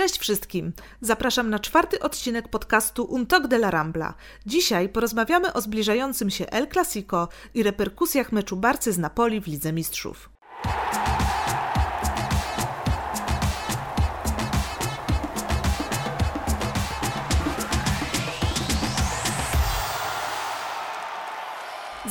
[0.00, 0.72] Cześć wszystkim!
[1.00, 4.14] Zapraszam na czwarty odcinek podcastu Un Toc de la Rambla.
[4.46, 9.72] Dzisiaj porozmawiamy o zbliżającym się El Clasico i reperkusjach meczu Barcy z Napoli w Lidze
[9.72, 10.39] Mistrzów.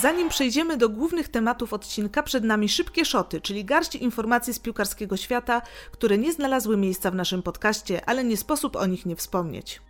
[0.01, 5.17] Zanim przejdziemy do głównych tematów odcinka, przed nami szybkie szoty, czyli garść informacji z piłkarskiego
[5.17, 5.61] świata,
[5.91, 9.81] które nie znalazły miejsca w naszym podcaście, ale nie sposób o nich nie wspomnieć.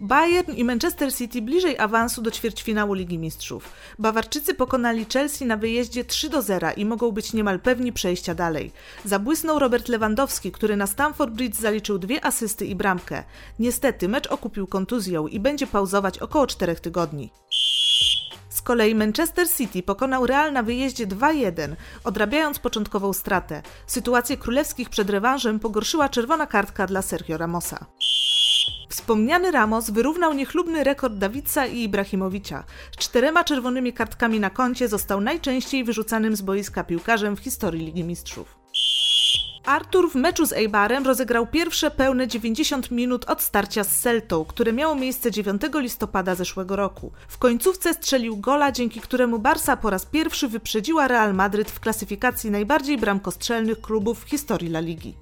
[0.00, 3.72] Bayern i Manchester City bliżej awansu do ćwierćfinału Ligi Mistrzów.
[3.98, 8.72] Bawarczycy pokonali Chelsea na wyjeździe 3 do 0 i mogą być niemal pewni przejścia dalej.
[9.04, 13.24] Zabłysnął Robert Lewandowski, który na Stamford Bridge zaliczył dwie asysty i bramkę.
[13.58, 17.30] Niestety mecz okupił kontuzją i będzie pauzować około 4 tygodni.
[18.64, 21.74] Kolei Manchester City pokonał Real na wyjeździe 2-1,
[22.04, 23.62] odrabiając początkową stratę.
[23.86, 27.86] Sytuację królewskich przed rewanżem pogorszyła czerwona kartka dla Sergio Ramosa.
[28.88, 32.64] Wspomniany Ramos wyrównał niechlubny rekord Dawidsa i Ibrahimowicza.
[32.92, 38.04] Z czterema czerwonymi kartkami na koncie został najczęściej wyrzucanym z boiska piłkarzem w historii Ligi
[38.04, 38.63] Mistrzów.
[39.64, 44.72] Artur w meczu z Eibarem rozegrał pierwsze pełne 90 minut od starcia z Celtą, które
[44.72, 47.12] miało miejsce 9 listopada zeszłego roku.
[47.28, 52.50] W końcówce strzelił gola, dzięki któremu Barca po raz pierwszy wyprzedziła Real Madryt w klasyfikacji
[52.50, 55.14] najbardziej bramkostrzelnych klubów w historii La Ligi.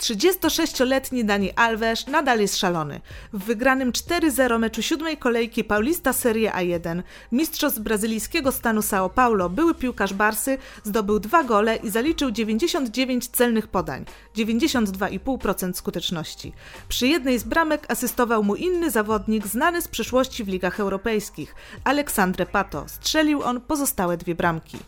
[0.00, 3.00] 36-letni Dani Alves nadal jest szalony.
[3.32, 9.74] W wygranym 4-0 meczu siódmej kolejki Paulista Serie A1 mistrzostw brazylijskiego stanu São Paulo, były
[9.74, 14.04] piłkarz Barsy, zdobył dwa gole i zaliczył 99 celnych podań,
[14.36, 16.52] 92,5% skuteczności.
[16.88, 21.54] Przy jednej z bramek asystował mu inny zawodnik znany z przeszłości w ligach europejskich,
[21.84, 22.84] Aleksandre Pato.
[22.88, 24.78] Strzelił on pozostałe dwie bramki.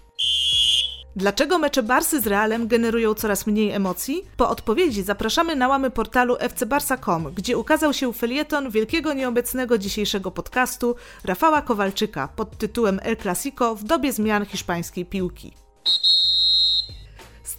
[1.17, 4.25] Dlaczego mecze Barsy z Realem generują coraz mniej emocji?
[4.37, 10.95] Po odpowiedzi zapraszamy na łamy portalu fcbarsa.com, gdzie ukazał się felieton wielkiego nieobecnego dzisiejszego podcastu
[11.25, 15.53] Rafała Kowalczyka pod tytułem El Clasico w dobie zmian hiszpańskiej piłki.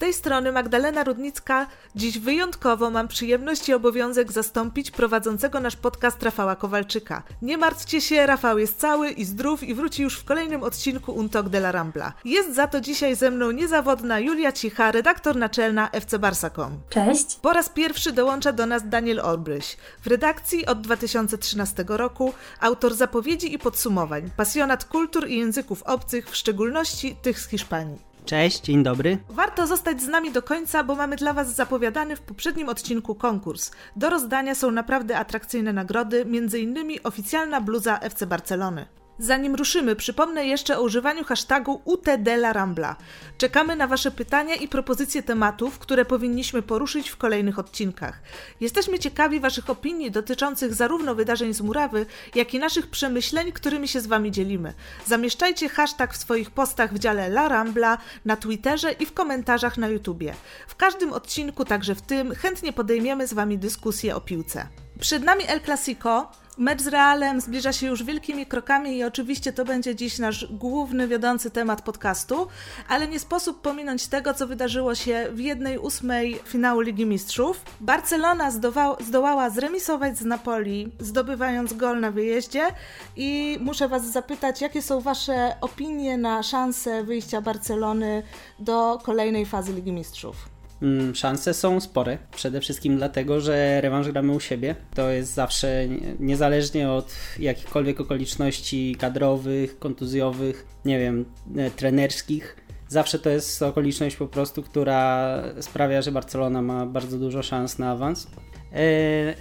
[0.03, 1.67] Z tej strony Magdalena Rudnicka.
[1.95, 7.23] Dziś wyjątkowo mam przyjemność i obowiązek zastąpić prowadzącego nasz podcast Rafała Kowalczyka.
[7.41, 11.49] Nie martwcie się, Rafał jest cały i zdrów i wróci już w kolejnym odcinku Untok
[11.49, 12.13] de la Rambla.
[12.25, 16.79] Jest za to dzisiaj ze mną niezawodna Julia Cicha, redaktor naczelna fcbarsa.com.
[16.89, 17.35] Cześć.
[17.41, 19.77] Po raz pierwszy dołącza do nas Daniel Olbryś.
[20.01, 26.35] W redakcji od 2013 roku autor zapowiedzi i podsumowań, pasjonat kultur i języków obcych, w
[26.35, 28.12] szczególności tych z Hiszpanii.
[28.25, 29.17] Cześć, dzień dobry.
[29.29, 33.72] Warto zostać z nami do końca, bo mamy dla Was zapowiadany w poprzednim odcinku konkurs.
[33.95, 37.00] Do rozdania są naprawdę atrakcyjne nagrody, m.in.
[37.03, 38.85] oficjalna bluza FC Barcelony.
[39.19, 42.96] Zanim ruszymy, przypomnę jeszcze o używaniu hashtagu UTDLaRambla.
[43.38, 48.22] Czekamy na Wasze pytania i propozycje tematów, które powinniśmy poruszyć w kolejnych odcinkach.
[48.59, 54.01] Jesteśmy ciekawi Waszych opinii dotyczących zarówno wydarzeń z Murawy, jak i naszych przemyśleń, którymi się
[54.01, 54.74] z Wami dzielimy.
[55.06, 59.88] Zamieszczajcie hashtag w swoich postach w dziale La Rambla, na Twitterze i w komentarzach na
[59.88, 60.34] YouTubie.
[60.68, 64.68] W każdym odcinku, także w tym, chętnie podejmiemy z Wami dyskusję o piłce.
[65.00, 69.65] Przed nami El Clasico, Mecz z Realem zbliża się już wielkimi krokami i oczywiście to
[69.65, 72.47] będzie dziś nasz główny, wiodący temat podcastu,
[72.89, 77.61] ale nie sposób pominąć tego, co wydarzyło się w jednej ósmej finału Ligi Mistrzów.
[77.79, 82.67] Barcelona zdoła, zdołała zremisować z Napoli, zdobywając gol na wyjeździe
[83.15, 88.23] i muszę Was zapytać, jakie są Wasze opinie na szanse wyjścia Barcelony
[88.59, 90.52] do kolejnej fazy Ligi Mistrzów?
[90.81, 92.17] Mm, szanse są spore.
[92.35, 94.75] Przede wszystkim dlatego, że rewanż gramy u siebie.
[94.95, 95.88] To jest zawsze
[96.19, 101.25] niezależnie od jakichkolwiek okoliczności kadrowych, kontuzjowych, nie wiem,
[101.57, 102.62] e, trenerskich.
[102.93, 107.91] Zawsze to jest okoliczność po prostu, która sprawia, że Barcelona ma bardzo dużo szans na
[107.91, 108.27] awans.
[108.73, 108.77] E,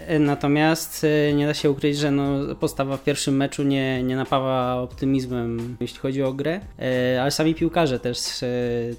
[0.08, 4.16] e, natomiast e, nie da się ukryć, że no, postawa w pierwszym meczu nie, nie
[4.16, 6.60] napawa optymizmem, jeśli chodzi o grę,
[7.20, 8.18] ale sami piłkarze też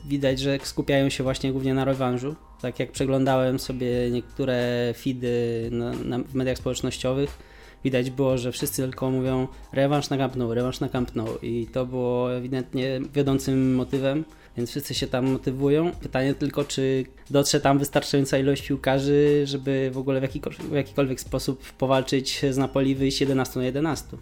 [0.05, 2.35] widać, że skupiają się właśnie głównie na rewanżu.
[2.61, 7.37] Tak jak przeglądałem sobie niektóre feedy na, na, w mediach społecznościowych,
[7.83, 11.67] widać było, że wszyscy tylko mówią rewanż na Camp Nou, rewanż na Camp Nou i
[11.73, 14.25] to było ewidentnie wiodącym motywem
[14.57, 15.91] więc wszyscy się tam motywują.
[15.91, 20.23] Pytanie tylko, czy dotrze tam wystarczająca ilość piłkarzy, żeby w ogóle w
[20.69, 24.17] w jakikolwiek sposób powalczyć z Napoli wyjść 11 na 11.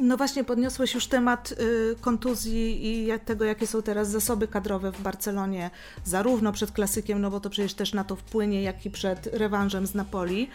[0.00, 5.02] No właśnie, podniosłeś już temat y, kontuzji i tego, jakie są teraz zasoby kadrowe w
[5.02, 5.70] Barcelonie,
[6.04, 9.86] zarówno przed klasykiem, no bo to przecież też na to wpłynie, jak i przed rewanżem
[9.86, 10.48] z Napoli.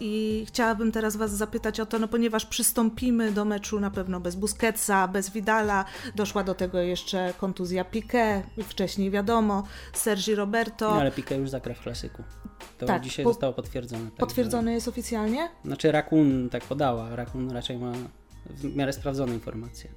[0.00, 4.36] I chciałabym teraz Was zapytać o to, no ponieważ przystąpimy do meczu na pewno bez
[4.36, 9.62] Busquetsa, bez Vidala, doszła do tego jeszcze kontuzja Piqué, wcześniej wiadomo,
[9.92, 10.90] Sergi Roberto.
[10.90, 12.22] No, ale Piqué już zagra w klasyku.
[12.78, 13.30] To tak, dzisiaj po...
[13.30, 14.10] zostało potwierdzone.
[14.16, 15.48] Potwierdzone jest oficjalnie?
[15.64, 17.92] Znaczy Rakun tak podała, Rakun raczej ma
[18.46, 19.90] w miarę sprawdzone informacje.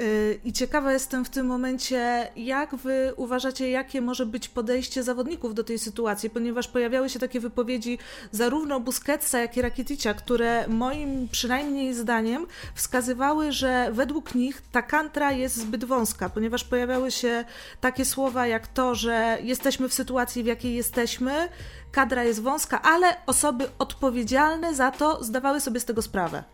[0.00, 5.54] Y, I ciekawa jestem w tym momencie, jak wy uważacie, jakie może być podejście zawodników
[5.54, 7.98] do tej sytuacji, ponieważ pojawiały się takie wypowiedzi
[8.32, 15.32] zarówno Busquetsa, jak i Rakiticia, które moim przynajmniej zdaniem wskazywały, że według nich ta kantra
[15.32, 17.44] jest zbyt wąska, ponieważ pojawiały się
[17.80, 21.48] takie słowa jak to, że jesteśmy w sytuacji, w jakiej jesteśmy,
[21.92, 26.53] kadra jest wąska, ale osoby odpowiedzialne za to zdawały sobie z tego sprawę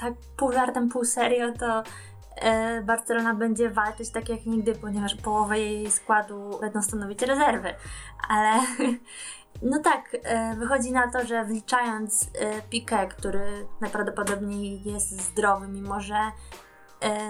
[0.00, 1.82] tak pół żartem, pół serio, to
[2.36, 7.74] e, Barcelona będzie walczyć tak jak nigdy, ponieważ połowę jej składu będą stanowić rezerwy.
[8.28, 8.52] Ale
[9.70, 16.00] no tak, e, wychodzi na to, że wliczając e, Piqué, który najprawdopodobniej jest zdrowy, mimo
[16.00, 16.18] że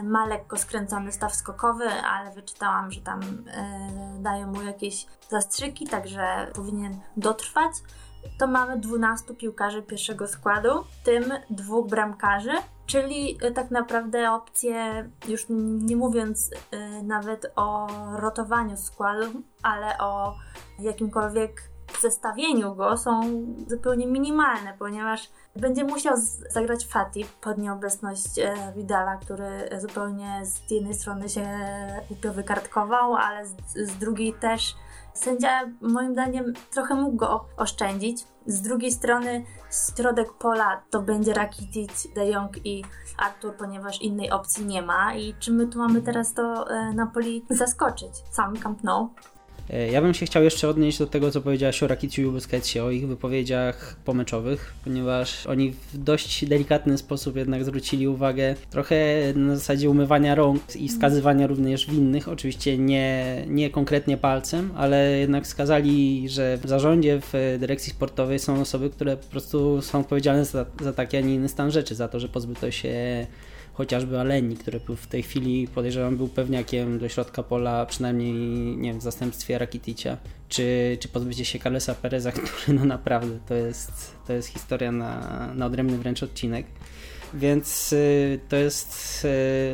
[0.03, 3.21] ma lekko skręcony staw skokowy, ale wyczytałam, że tam
[4.19, 7.73] dają mu jakieś zastrzyki, także powinien dotrwać
[8.39, 12.53] to mamy 12 piłkarzy pierwszego składu, w tym dwóch bramkarzy,
[12.87, 19.27] czyli e, tak naprawdę opcje, już nie mówiąc y, nawet o rotowaniu składu,
[19.63, 20.35] ale o
[20.79, 21.63] jakimkolwiek
[22.01, 23.23] zestawieniu go są
[23.67, 26.17] zupełnie minimalne, ponieważ będzie musiał
[26.51, 31.49] zagrać Fati pod nieobecność e, Vidala, który zupełnie z jednej strony się
[32.09, 34.75] głupio wykartkował, ale z, z drugiej też
[35.17, 38.25] Sędzia moim zdaniem trochę mógł go oszczędzić.
[38.47, 39.45] Z drugiej strony
[39.97, 42.85] środek pola to będzie Rakitic, De Jong i
[43.19, 45.15] Artur, ponieważ innej opcji nie ma.
[45.15, 48.13] I czy my tu mamy teraz to e, Napoli zaskoczyć?
[48.31, 49.15] Sam Camp Nou.
[49.71, 52.81] E, ja bym się chciał jeszcze odnieść do tego, co powiedziałaś o Rakiciu i Busquetsie,
[52.81, 58.97] o ich wypowiedziach pomeczowych, ponieważ oni w dość delikatny sposób jednak zwrócili uwagę trochę
[59.35, 65.45] na zasadzie umywania rąk i wskazywania również winnych, oczywiście nie, nie konkretnie palcem, ale jednak
[65.45, 70.67] wskazali, że w zarządzie, w dyrekcji sportowej są osoby, które po prostu są odpowiedzialne za,
[70.83, 73.27] za taki, a nie inny stan rzeczy, za to, że pozbyto się
[73.77, 78.33] chociażby Aleni, który w tej chwili podejrzewam był pewniakiem do środka pola, przynajmniej
[78.77, 80.17] nie wiem, w zastępstwie Rakiticia,
[80.49, 85.53] czy, czy pozbycie się Carlesa Pereza, który no naprawdę to jest, to jest historia na,
[85.55, 86.67] na odrębny wręcz odcinek.
[87.35, 89.25] Więc y, to jest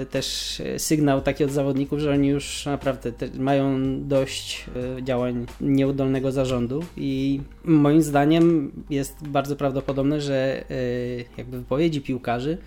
[0.02, 3.78] y, też sygnał taki od zawodników, że oni już naprawdę mają
[4.08, 4.66] dość
[4.98, 10.64] y, działań nieudolnego zarządu i moim zdaniem jest bardzo prawdopodobne, że
[11.36, 12.58] jakby wypowiedzi piłkarzy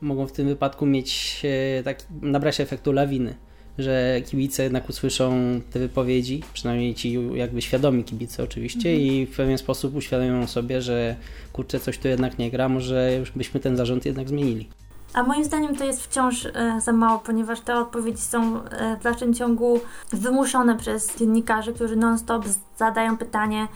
[0.00, 1.42] mogą w tym wypadku mieć
[1.84, 3.34] tak, nabrać efektu lawiny,
[3.78, 5.32] że kibice jednak usłyszą
[5.72, 9.06] te wypowiedzi, przynajmniej ci jakby świadomi kibice oczywiście mhm.
[9.06, 11.16] i w pewien sposób uświadomią sobie, że
[11.52, 14.68] kurczę, coś tu jednak nie gra, może już byśmy ten zarząd jednak zmienili.
[15.14, 19.02] A moim zdaniem to jest wciąż e, za mało, ponieważ te odpowiedzi są e, w
[19.02, 19.80] dalszym ciągu
[20.12, 22.44] wymuszone przez dziennikarzy, którzy non-stop
[22.78, 23.68] zadają pytanie,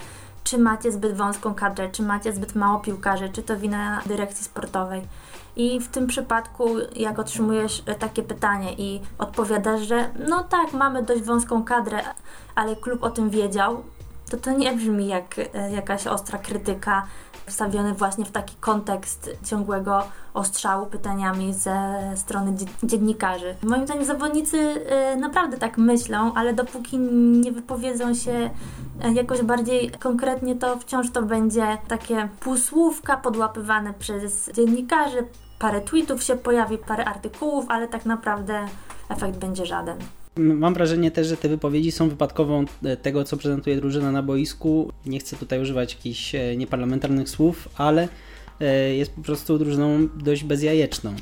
[0.43, 5.01] czy macie zbyt wąską kadrę, czy macie zbyt mało piłkarzy, czy to wina dyrekcji sportowej.
[5.55, 11.03] I w tym przypadku, jak otrzymujesz e, takie pytanie i odpowiadasz, że no tak, mamy
[11.03, 12.01] dość wąską kadrę,
[12.55, 13.83] ale klub o tym wiedział,
[14.29, 17.07] to to nie brzmi jak e, jakaś ostra krytyka
[17.47, 20.03] wstawiony właśnie w taki kontekst ciągłego
[20.33, 23.55] ostrzału pytaniami ze strony dziennikarzy.
[23.63, 26.97] Moim zdaniem zawodnicy y, naprawdę tak myślą, ale dopóki
[27.41, 28.49] nie wypowiedzą się
[29.13, 35.27] jakoś bardziej konkretnie, to wciąż to będzie takie półsłówka podłapywane przez dziennikarzy.
[35.59, 38.65] Parę tweetów się pojawi, parę artykułów, ale tak naprawdę
[39.09, 39.97] efekt będzie żaden.
[40.37, 44.91] Mam wrażenie też, że te wypowiedzi są wypadkową e, tego, co prezentuje drużyna na boisku.
[45.05, 48.07] Nie chcę tutaj używać jakichś e, nieparlamentarnych słów, ale
[48.61, 51.15] e, jest po prostu drużyną dość bezjajeczną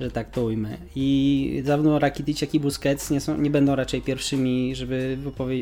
[0.00, 0.76] że tak to ujmę.
[0.96, 5.18] I zarówno Rakitic, jak i Busquets nie, są, nie będą raczej pierwszymi, żeby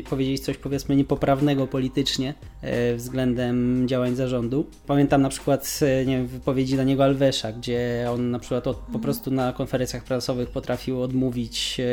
[0.09, 4.65] powiedzieć coś powiedzmy niepoprawnego politycznie e, względem działań zarządu.
[4.87, 8.99] Pamiętam na przykład e, nie wiem, wypowiedzi Daniego Alvesa, gdzie on na przykład od, po
[8.99, 11.83] prostu na konferencjach prasowych potrafił odmówić e,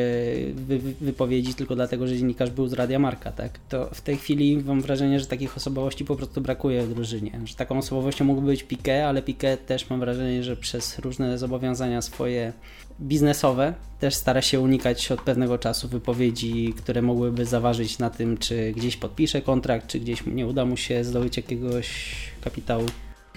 [0.54, 3.58] wy, wypowiedzi tylko dlatego, że dziennikarz był z Radia Marka, tak?
[3.68, 7.40] To w tej chwili mam wrażenie, że takich osobowości po prostu brakuje w drużynie.
[7.44, 12.02] Że taką osobowością mógłby być Piqué, ale Piqué też mam wrażenie, że przez różne zobowiązania
[12.02, 12.52] swoje swoje
[13.00, 18.72] biznesowe też stara się unikać od pewnego czasu wypowiedzi, które mogłyby zaważyć na tym, czy
[18.72, 22.86] gdzieś podpisze kontrakt, czy gdzieś nie uda mu się zdobyć jakiegoś kapitału.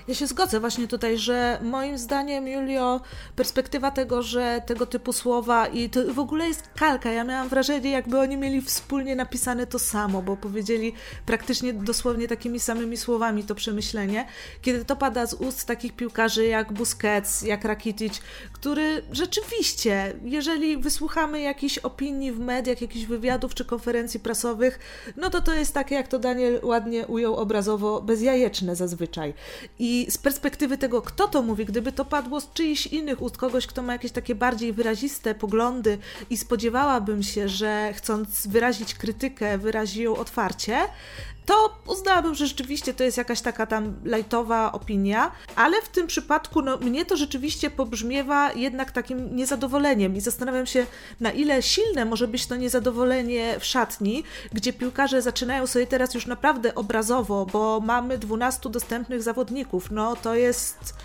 [0.08, 3.02] Ja się zgodzę właśnie tutaj, że moim zdaniem, Julio,
[3.36, 7.12] perspektywa tego, że tego typu słowa i to w ogóle jest kalka.
[7.12, 10.94] Ja miałam wrażenie, jakby oni mieli wspólnie napisane to samo, bo powiedzieli
[11.26, 14.28] praktycznie dosłownie takimi samymi słowami to przemyślenie.
[14.62, 18.22] Kiedy to pada z ust takich piłkarzy jak Busquets, jak Rakitic,
[18.54, 24.80] który rzeczywiście, jeżeli wysłuchamy jakichś opinii w mediach, jakichś wywiadów czy konferencji prasowych,
[25.18, 29.34] no to to jest takie, jak to Daniel ładnie ujął obrazowo, bezjajeczne zazwyczaj.
[29.80, 33.68] I z perspektywy tego, kto to mówi, gdyby to padło z czyichś innych ust, kogoś,
[33.68, 35.98] kto ma jakieś takie bardziej wyraziste poglądy
[36.30, 40.78] i spodziewałabym się, że chcąc wyrazić krytykę, wyrazi ją otwarcie,
[41.48, 46.62] to uznałabym, że rzeczywiście to jest jakaś taka tam lajtowa opinia, ale w tym przypadku
[46.62, 50.86] no, mnie to rzeczywiście pobrzmiewa jednak takim niezadowoleniem i zastanawiam się,
[51.20, 54.24] na ile silne może być to niezadowolenie w szatni,
[54.54, 59.92] gdzie piłkarze zaczynają sobie teraz już naprawdę obrazowo, bo mamy 12 dostępnych zawodników.
[59.92, 60.96] No to jest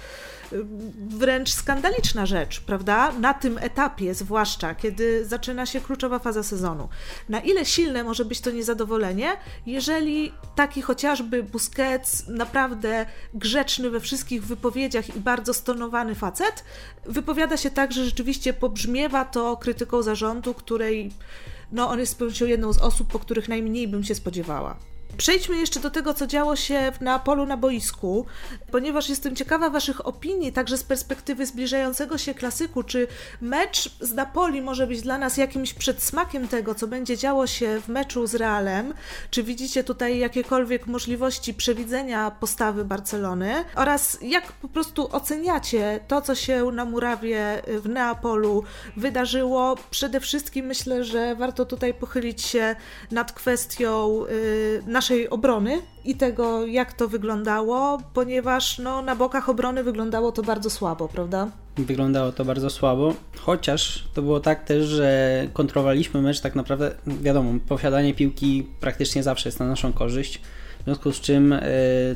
[1.09, 3.13] wręcz skandaliczna rzecz, prawda?
[3.13, 6.89] Na tym etapie, zwłaszcza kiedy zaczyna się kluczowa faza sezonu.
[7.29, 14.45] Na ile silne może być to niezadowolenie, jeżeli taki chociażby Busquets, naprawdę grzeczny we wszystkich
[14.45, 16.65] wypowiedziach i bardzo stonowany facet,
[17.05, 21.13] wypowiada się tak, że rzeczywiście pobrzmiewa to krytyką zarządu, której
[21.73, 24.77] no, on jest pewnie jedną z osób, po których najmniej bym się spodziewała.
[25.17, 28.27] Przejdźmy jeszcze do tego, co działo się na polu na boisku,
[28.71, 32.83] ponieważ jestem ciekawa Waszych opinii, także z perspektywy zbliżającego się klasyku.
[32.83, 33.07] Czy
[33.41, 37.89] mecz z Napoli może być dla nas jakimś przedsmakiem tego, co będzie działo się w
[37.89, 38.95] meczu z Realem?
[39.31, 43.65] Czy widzicie tutaj jakiekolwiek możliwości przewidzenia postawy Barcelony?
[43.75, 48.65] Oraz jak po prostu oceniacie to, co się na murawie w Neapolu
[48.97, 49.77] wydarzyło?
[49.91, 52.77] Przede wszystkim myślę, że warto tutaj pochylić się
[53.11, 54.25] nad kwestią
[54.87, 60.43] yy, naszej obrony i tego, jak to wyglądało, ponieważ no, na bokach obrony wyglądało to
[60.43, 61.51] bardzo słabo, prawda?
[61.77, 67.53] Wyglądało to bardzo słabo, chociaż to było tak też, że kontrolowaliśmy mecz tak naprawdę, wiadomo,
[67.69, 70.41] posiadanie piłki praktycznie zawsze jest na naszą korzyść.
[70.81, 71.61] W związku z czym y,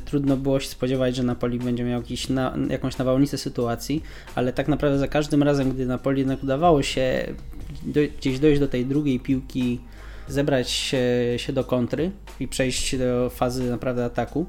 [0.04, 4.02] trudno było się spodziewać, że Napoli będzie miał jakiś na, jakąś nawałnicę sytuacji,
[4.34, 7.34] ale tak naprawdę za każdym razem, gdy Napoli jednak udawało się
[7.82, 9.80] do, gdzieś dojść do tej drugiej piłki
[10.28, 10.98] zebrać się,
[11.36, 14.46] się do kontry i przejść do fazy naprawdę ataku.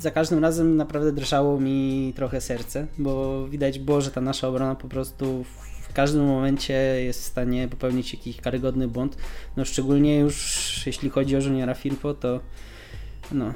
[0.00, 4.74] Za każdym razem naprawdę drżało mi trochę serce, bo widać było, że ta nasza obrona
[4.74, 5.44] po prostu
[5.92, 6.74] w każdym momencie
[7.04, 9.16] jest w stanie popełnić jakiś karygodny błąd.
[9.56, 12.40] No szczególnie już jeśli chodzi o Juniora Firpo, to
[13.32, 13.54] no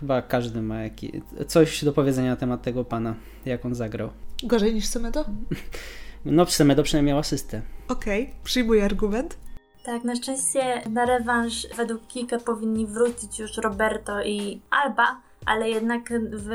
[0.00, 1.10] chyba każdy ma jakieś
[1.46, 3.14] coś do powiedzenia na temat tego pana,
[3.46, 4.10] jak on zagrał.
[4.42, 5.24] Gorzej niż Semedo?
[6.24, 7.62] No, Semedo przynajmniej miał asystę.
[7.88, 9.38] Okej, okay, przyjmuję argument.
[9.88, 16.12] Tak, na szczęście na rewanż według Kika powinni wrócić już Roberto i Alba, ale jednak
[16.32, 16.50] w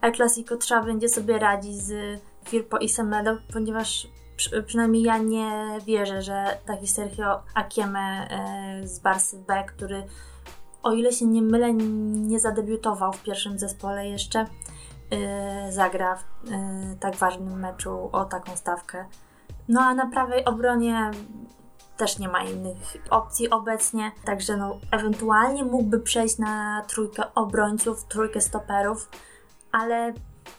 [0.00, 5.78] El Clasico trzeba będzie sobie radzić z Firpo i Semedo, ponieważ przy, przynajmniej ja nie
[5.86, 10.02] wierzę, że taki Sergio Akieme e, z Barsy B, który
[10.82, 14.46] o ile się nie mylę, nie zadebiutował w pierwszym zespole jeszcze,
[15.10, 19.04] e, zagra w e, tak ważnym meczu o taką stawkę.
[19.68, 21.10] No a na prawej obronie
[22.02, 28.40] też nie ma innych opcji obecnie, także no, ewentualnie mógłby przejść na trójkę obrońców, trójkę
[28.40, 29.08] stoperów,
[29.72, 30.12] ale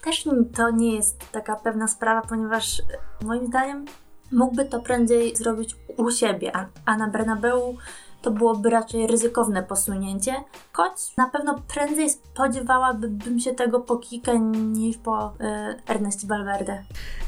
[0.04, 0.24] też
[0.56, 2.82] to nie jest taka pewna sprawa, ponieważ
[3.24, 3.86] moim zdaniem
[4.32, 7.78] mógłby to prędzej zrobić u siebie, a, a na Bernabeu
[8.24, 10.34] to byłoby raczej ryzykowne posunięcie,
[10.74, 16.84] choć na pewno prędzej spodziewałabym się tego po Kike niż po e, Ernesto Valverde.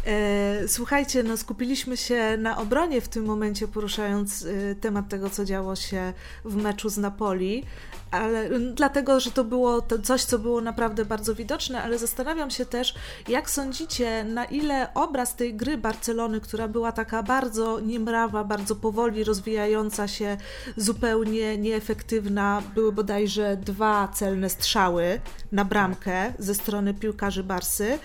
[0.06, 5.46] E, słuchajcie, no skupiliśmy się na obronie w tym momencie, poruszając e, temat tego, co
[5.46, 6.14] działo się
[6.46, 7.64] w meczu z Napoli,
[8.12, 12.66] ale dlatego, że to było to coś, co było naprawdę bardzo widoczne, ale zastanawiam się
[12.66, 12.96] też,
[13.28, 19.24] jak sądzicie, na ile obraz tej gry Barcelony, która była taka bardzo niemrawa, bardzo powoli
[19.24, 20.38] rozwijająca się,
[20.78, 25.20] zupełnie nieefektywna, były bodajże dwa celne strzały
[25.52, 28.00] na bramkę ze strony piłkarzy Barsy,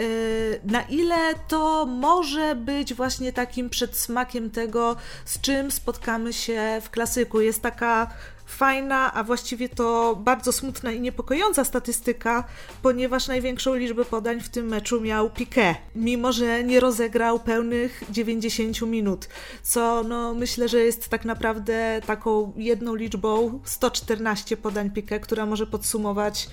[0.00, 6.90] y, na ile to może być właśnie takim przedsmakiem tego, z czym spotkamy się w
[6.90, 7.40] klasyku.
[7.40, 8.10] Jest taka
[8.48, 12.44] fajna, a właściwie to bardzo smutna i niepokojąca statystyka,
[12.82, 18.82] ponieważ największą liczbę podań w tym meczu miał Piqué, mimo że nie rozegrał pełnych 90
[18.82, 19.28] minut,
[19.62, 25.66] co no, myślę, że jest tak naprawdę taką jedną liczbą 114 podań Piqué, która może
[25.66, 26.48] podsumować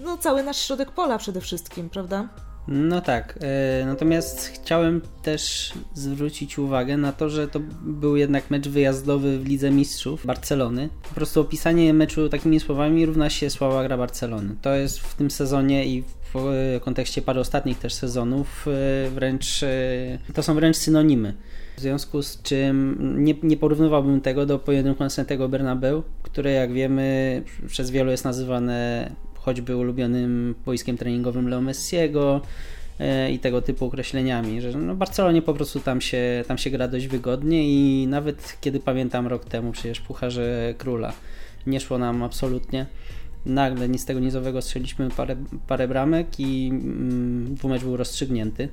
[0.00, 2.28] no, cały nasz środek pola przede wszystkim, prawda?
[2.70, 8.68] No tak, e, natomiast chciałem też zwrócić uwagę na to, że to był jednak mecz
[8.68, 10.88] wyjazdowy w Lidze Mistrzów Barcelony.
[11.08, 14.54] Po prostu opisanie meczu takimi słowami równa się słaba gra Barcelony.
[14.62, 20.18] To jest w tym sezonie i w kontekście paru ostatnich też sezonów e, wręcz, e,
[20.34, 21.34] to są wręcz synonimy.
[21.76, 26.72] W związku z czym nie, nie porównywałbym tego do pojedynku na Santiago Bernabeu, które jak
[26.72, 29.10] wiemy przez wielu jest nazywane
[29.40, 32.40] choćby ulubionym boiskiem treningowym Leo Messiego
[32.98, 36.88] e, i tego typu określeniami, że no Barcelonie po prostu tam się, tam się gra
[36.88, 41.12] dość wygodnie i nawet kiedy pamiętam rok temu przecież Pucharze Króla
[41.66, 42.86] nie szło nam absolutnie.
[43.46, 48.68] Nagle nic tego nizowego strzeliśmy parę, parę bramek i mm, dwumecz był rozstrzygnięty.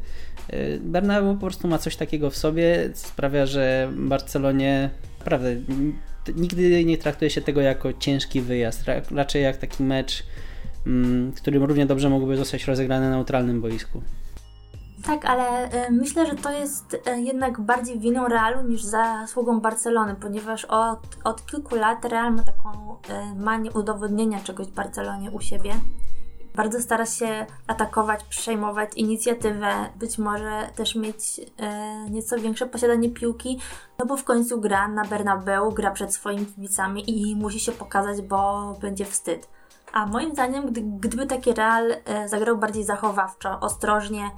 [0.50, 5.56] E, Bernabeu po prostu ma coś takiego w sobie, sprawia, że Barcelonie naprawdę
[6.36, 10.24] nigdy nie traktuje się tego jako ciężki wyjazd, raczej jak taki mecz
[11.36, 14.02] którym równie dobrze mogłyby zostać rozegrane na neutralnym boisku.
[15.04, 20.16] Tak, ale y, myślę, że to jest y, jednak bardziej winą Realu niż zasługą Barcelony,
[20.16, 25.74] ponieważ od, od kilku lat Real ma taką y, manię udowodnienia czegoś Barcelonie u siebie.
[26.56, 31.42] Bardzo stara się atakować, przejmować inicjatywę, być może też mieć
[32.10, 33.60] nieco większe posiadanie piłki,
[34.00, 38.22] no bo w końcu gra na Bernabeu, gra przed swoimi kibicami i musi się pokazać,
[38.22, 39.50] bo będzie wstyd.
[39.94, 44.32] A moim zdaniem, gdy, gdyby taki Real e, zagrał bardziej zachowawczo, ostrożnie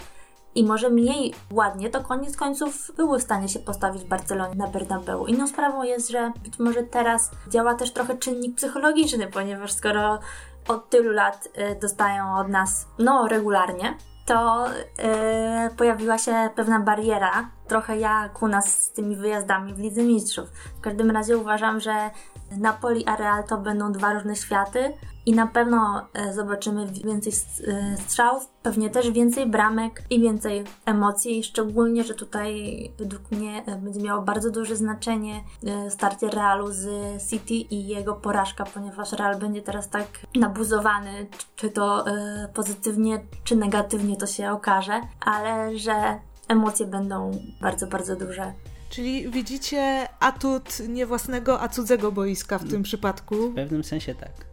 [0.55, 5.25] i może mniej ładnie, to koniec końców były w stanie się postawić Barcelonie na Bernabeu.
[5.25, 10.19] Inną sprawą jest, że być może teraz działa też trochę czynnik psychologiczny, ponieważ skoro
[10.67, 13.97] od tylu lat e, dostają od nas, no regularnie,
[14.29, 14.65] to
[14.97, 20.49] yy, pojawiła się pewna bariera, trochę jak u nas z tymi wyjazdami w Lidze Mistrzów.
[20.77, 22.09] W każdym razie uważam, że
[22.57, 24.93] Napoli a Real to będą dwa różne światy
[25.29, 27.33] i na pewno e, zobaczymy więcej
[27.67, 32.53] e, strzałów, pewnie też więcej bramek i więcej emocji, szczególnie, że tutaj
[32.97, 35.43] według mnie e, będzie miało bardzo duże znaczenie
[35.89, 36.87] starcie Realu z
[37.29, 42.05] City i jego porażka, ponieważ Real będzie teraz tak nabuzowany, czy to
[42.53, 47.31] pozytywnie, czy negatywnie to się okaże, ale że emocje będą
[47.61, 48.53] bardzo, bardzo duże.
[48.89, 53.35] Czyli widzicie atut nie własnego, a cudzego boiska w tym przypadku?
[53.51, 54.48] W pewnym sensie tak.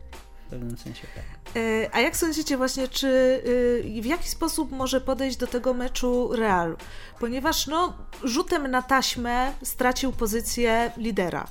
[0.47, 1.25] W pewnym sensie tak.
[1.57, 6.29] E, a jak sądzicie właśnie, czy y, w jaki sposób może podejść do tego meczu
[6.33, 6.77] Real?
[7.21, 11.47] Ponieważ no, rzutem na taśmę stracił pozycję lidera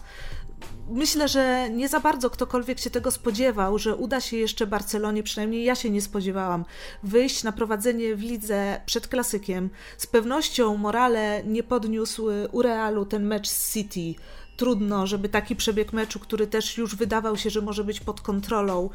[0.89, 5.63] myślę, że nie za bardzo ktokolwiek się tego spodziewał, że uda się jeszcze Barcelonie, przynajmniej
[5.63, 6.65] ja się nie spodziewałam,
[7.03, 9.69] wyjść na prowadzenie w lidze przed klasykiem.
[9.97, 14.21] Z pewnością Morale nie podniósł u Realu ten mecz z City
[14.58, 18.89] trudno, żeby taki przebieg meczu, który też już wydawał się, że może być pod kontrolą,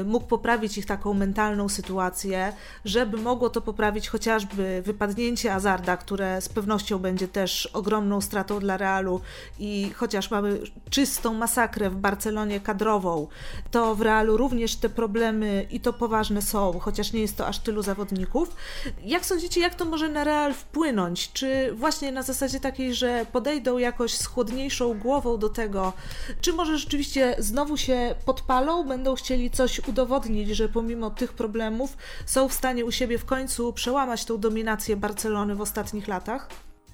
[0.00, 2.52] y, mógł poprawić ich taką mentalną sytuację,
[2.84, 8.76] żeby mogło to poprawić chociażby wypadnięcie Azarda, które z pewnością będzie też ogromną stratą dla
[8.76, 9.20] Realu
[9.58, 13.28] i chociaż mamy czystą masakrę w Barcelonie kadrową,
[13.70, 17.58] to w Realu również te problemy i to poważne są, chociaż nie jest to aż
[17.58, 18.56] tylu zawodników.
[19.04, 21.32] Jak sądzicie, jak to może na Real wpłynąć?
[21.32, 25.92] Czy właśnie na zasadzie takiej, że podejdą jakoś z chłodniejszą głową do tego,
[26.40, 32.48] czy może rzeczywiście znowu się podpalą, będą chcieli coś udowodnić, że pomimo tych problemów są
[32.48, 36.48] w stanie u siebie w końcu przełamać tą dominację Barcelony w ostatnich latach?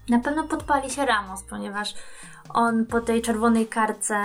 [0.08, 1.94] Na pewno podpali się Ramos, ponieważ
[2.54, 4.16] on po tej czerwonej karce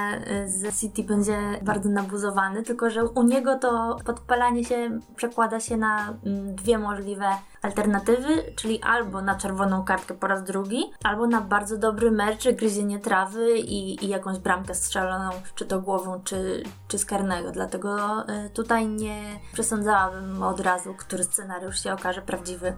[0.46, 5.78] y, z City będzie bardzo nabuzowany, tylko że u niego to podpalanie się przekłada się
[5.78, 7.26] na mm, dwie możliwe
[7.62, 13.00] alternatywy, czyli albo na czerwoną kartkę po raz drugi, albo na bardzo dobry mecz, gryzienie
[13.00, 17.52] trawy i, i jakąś bramkę strzeloną, czy to głową, czy, czy z karnego.
[17.52, 19.22] Dlatego y, tutaj nie
[19.54, 22.74] przesądzałabym od razu, który scenariusz się okaże prawdziwy.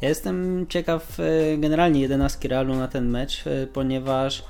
[0.00, 4.44] Ja jestem ciekaw y, generalnie jedenastki Realu na ten mecz, ponieważ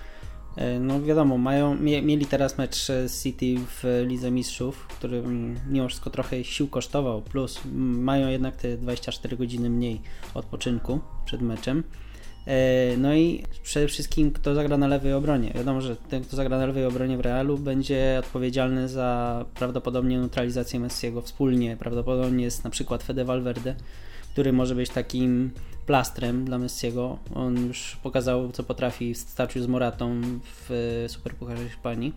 [0.81, 2.87] no wiadomo, mają, mieli teraz mecz
[3.23, 5.23] City w Lidze Mistrzów, który
[5.71, 10.01] mimo wszystko trochę sił kosztował, plus mają jednak te 24 godziny mniej
[10.35, 11.85] odpoczynku przed meczem.
[12.47, 15.53] E, no i przede wszystkim kto zagra na lewej obronie.
[15.55, 20.81] Wiadomo, że ten kto zagra na lewej obronie w Realu będzie odpowiedzialny za prawdopodobnie neutralizację
[20.81, 21.77] Messiego wspólnie.
[21.77, 23.75] Prawdopodobnie jest na przykład Fede Valverde,
[24.33, 25.51] który może być takim
[25.87, 27.19] plastrem dla Messiego.
[27.35, 32.13] On już pokazał, co potrafi w starciu z Moratą w Superpucharze Hiszpanii.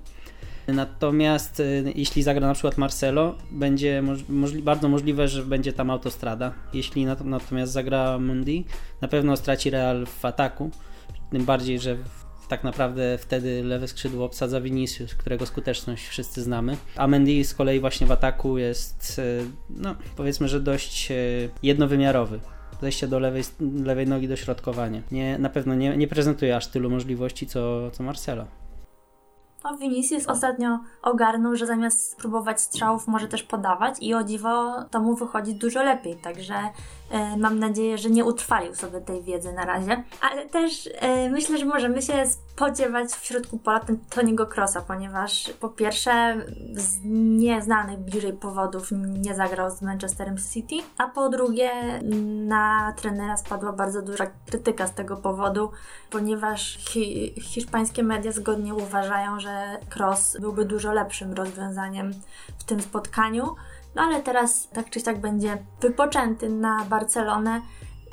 [0.67, 6.53] Natomiast y, jeśli zagra na przykład Marcelo, będzie możli bardzo możliwe, że będzie tam autostrada.
[6.73, 8.65] Jeśli natomiast zagra Mundi,
[9.01, 10.71] na pewno straci Real w ataku.
[11.31, 11.97] Tym bardziej, że
[12.53, 16.77] tak naprawdę wtedy lewe skrzydło obsadza Vinicius, którego skuteczność wszyscy znamy.
[16.95, 22.39] A Mendy z kolei właśnie w ataku jest, y, no powiedzmy, że dość y, jednowymiarowy
[22.81, 23.43] zejście do lewej,
[23.83, 25.01] lewej nogi, dośrodkowanie.
[25.11, 28.45] Nie, na pewno nie, nie prezentuje aż tylu możliwości, co, co Marcelo.
[29.63, 34.99] No, Vinicius ostatnio ogarnął, że zamiast próbować strzałów może też podawać i o dziwo to
[34.99, 36.71] mu wychodzi dużo lepiej, także e,
[37.37, 40.03] mam nadzieję, że nie utrwalił sobie tej wiedzy na razie.
[40.21, 45.69] Ale też e, myślę, że możemy się spodziewać w środku pola Toniego Crossa, ponieważ po
[45.69, 46.35] pierwsze
[46.73, 46.99] z
[47.39, 51.71] nieznanych bliżej powodów nie zagrał z Manchesterem City, a po drugie
[52.45, 55.71] na trenera spadła bardzo duża krytyka z tego powodu,
[56.09, 62.13] ponieważ hi hiszpańskie media zgodnie uważają, że Cross byłby dużo lepszym rozwiązaniem
[62.59, 63.55] w tym spotkaniu.
[63.95, 67.61] No ale teraz tak czy siak będzie wypoczęty na Barcelonę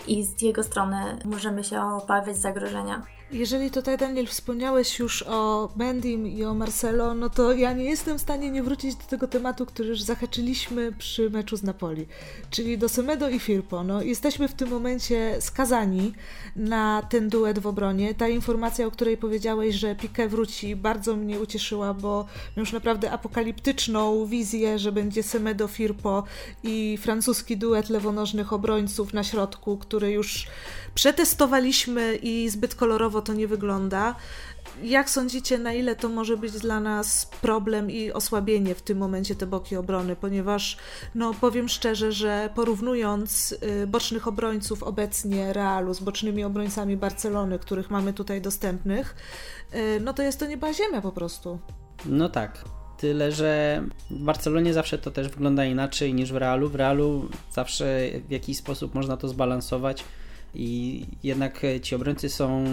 [0.07, 3.03] i z jego strony możemy się obawiać zagrożenia.
[3.33, 8.19] Jeżeli tutaj, Daniel, wspomniałeś już o Mendim i o Marcelo, no to ja nie jestem
[8.19, 12.07] w stanie nie wrócić do tego tematu, który już zahaczyliśmy przy meczu z Napoli,
[12.51, 13.85] czyli do Semedo i Firpo.
[13.85, 16.13] No, jesteśmy w tym momencie skazani
[16.57, 18.15] na ten duet w obronie.
[18.15, 24.27] Ta informacja, o której powiedziałeś, że Piqué wróci, bardzo mnie ucieszyła, bo już naprawdę apokaliptyczną
[24.27, 26.25] wizję, że będzie Semedo, Firpo
[26.63, 30.47] i francuski duet lewonożnych obrońców na środku, który już
[30.95, 34.15] przetestowaliśmy i zbyt kolorowo to nie wygląda.
[34.83, 39.35] Jak sądzicie, na ile to może być dla nas problem i osłabienie w tym momencie
[39.35, 40.17] te boki obrony?
[40.17, 40.77] Ponieważ,
[41.15, 47.91] no powiem szczerze, że porównując y, bocznych obrońców obecnie Realu z bocznymi obrońcami Barcelony, których
[47.91, 49.17] mamy tutaj dostępnych,
[49.75, 51.59] y, no to jest to nieba ziemia po prostu.
[52.07, 52.65] No tak.
[52.99, 56.69] Tyle, że w Barcelonie zawsze to też wygląda inaczej niż w Realu.
[56.69, 60.05] W Realu zawsze w jakiś sposób można to zbalansować
[60.55, 62.65] i jednak ci obrońcy są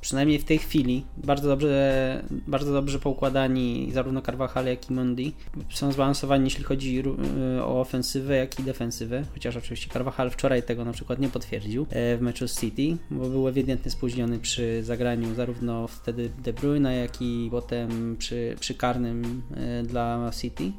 [0.00, 5.34] przynajmniej w tej chwili bardzo dobrze, bardzo dobrze poukładani zarówno Carvajal jak i Mondi.
[5.70, 10.84] Są zbalansowani jeśli chodzi y, o ofensywę jak i defensywę, chociaż oczywiście Carvajal wczoraj tego
[10.84, 15.34] na przykład nie potwierdził e, w meczu z City, bo był ewidentnie spóźniony przy zagraniu
[15.34, 20.72] zarówno wtedy De Bruyne jak i potem przy, przy karnym e, dla City.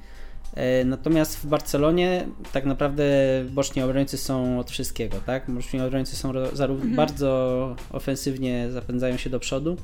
[0.56, 3.04] E, natomiast w Barcelonie tak naprawdę
[3.50, 5.52] boczni obrońcy są od wszystkiego, tak?
[5.52, 6.96] Boczni obrońcy są mhm.
[6.96, 9.78] bardzo ofensywnie zapędzają się do przodu,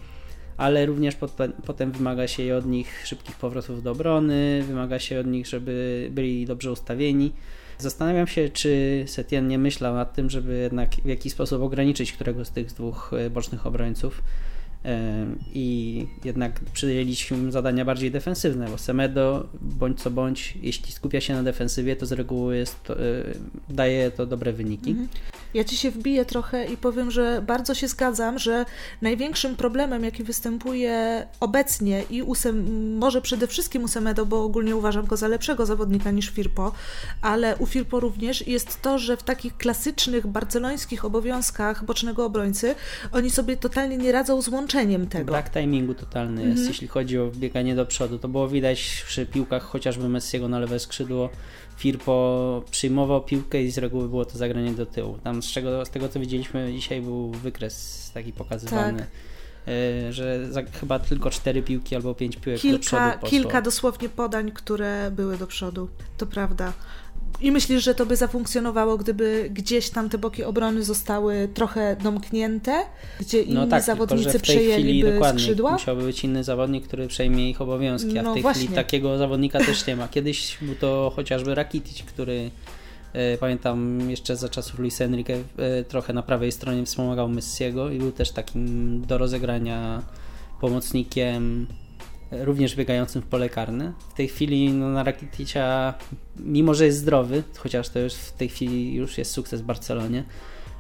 [0.58, 1.32] ale również pod,
[1.66, 6.46] potem wymaga się od nich szybkich powrotów do obrony, wymaga się od nich, żeby byli
[6.46, 7.34] dobrze ustawieni.
[7.78, 12.46] Zastanawiam się, czy Setien nie myślał nad tym, żeby jednak w jakiś sposób ograniczyć którego
[12.46, 14.22] z tych dwóch e, bocznych obrońców
[15.54, 21.44] i jednak przyjęliśmy zadania bardziej defensywne, bo Semedo bądź co bądź, jeśli skupia się na
[21.44, 22.96] defensywie, to z reguły jest e,
[23.70, 24.90] daje to dobre wyniki.
[24.90, 25.08] Mhm.
[25.56, 28.66] Ja ci się wbiję trochę i powiem, że bardzo się zgadzam, że
[29.02, 34.76] największym problemem, jaki występuje obecnie i u Sem, może przede wszystkim u Semedo, bo ogólnie
[34.76, 36.72] uważam go za lepszego zawodnika niż Firpo,
[37.22, 42.76] ale u Firpo również jest to, że w takich klasycznych barcelońskich obowiązkach bocznego obrońcy
[43.12, 45.32] oni sobie totalnie nie radzą z łączeniem tego.
[45.32, 46.68] Brak timingu totalny jest, mhm.
[46.68, 48.20] jeśli chodzi o bieganie do przodu.
[48.20, 51.30] To było widać przy piłkach chociażby Messiego na lewe skrzydło
[51.78, 55.20] Firpo przyjmował piłkę i z reguły było to zagranie do tyłu.
[55.24, 59.00] Tam z, czego, z tego co widzieliśmy dzisiaj był wykres taki pokazywany.
[59.00, 59.08] Tak
[59.68, 63.30] e, że za, chyba tylko cztery piłki albo pięć piłek kilka, do przodu poszło.
[63.30, 65.90] Kilka dosłownie podań, które były do przodu.
[66.18, 66.74] To prawda.
[67.42, 72.86] I myślisz, że to by zafunkcjonowało, gdyby gdzieś tam te boki obrony zostały trochę domknięte,
[73.20, 75.72] gdzie inni no tak, zawodnicy tylko, przejęliby skrzydła?
[75.72, 78.62] Musiałby być inny zawodnik, który przejmie ich obowiązki, a no w tej właśnie.
[78.62, 80.08] chwili takiego zawodnika też nie ma.
[80.08, 82.52] Kiedyś był to chociażby Rakitic, który
[83.14, 88.00] e, pamiętam jeszcze za czasów Luis Enrique e, trochę na prawej stronie wspomagał Messiego i
[88.00, 90.04] był też takim do rozegrania
[90.62, 91.68] pomocnikiem
[92.32, 93.94] również biegającym w pole karne.
[94.10, 95.94] W tej chwili no, na Rakiticia,
[96.40, 100.24] mimo że jest zdrowy, chociaż to już w tej chwili już jest sukces w Barcelonie,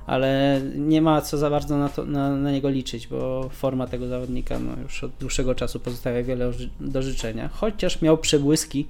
[0.05, 4.07] ale nie ma co za bardzo na, to, na, na niego liczyć, bo forma tego
[4.07, 7.49] zawodnika no, już od dłuższego czasu pozostawia wiele do życzenia.
[7.53, 8.87] Chociaż miał przebłyski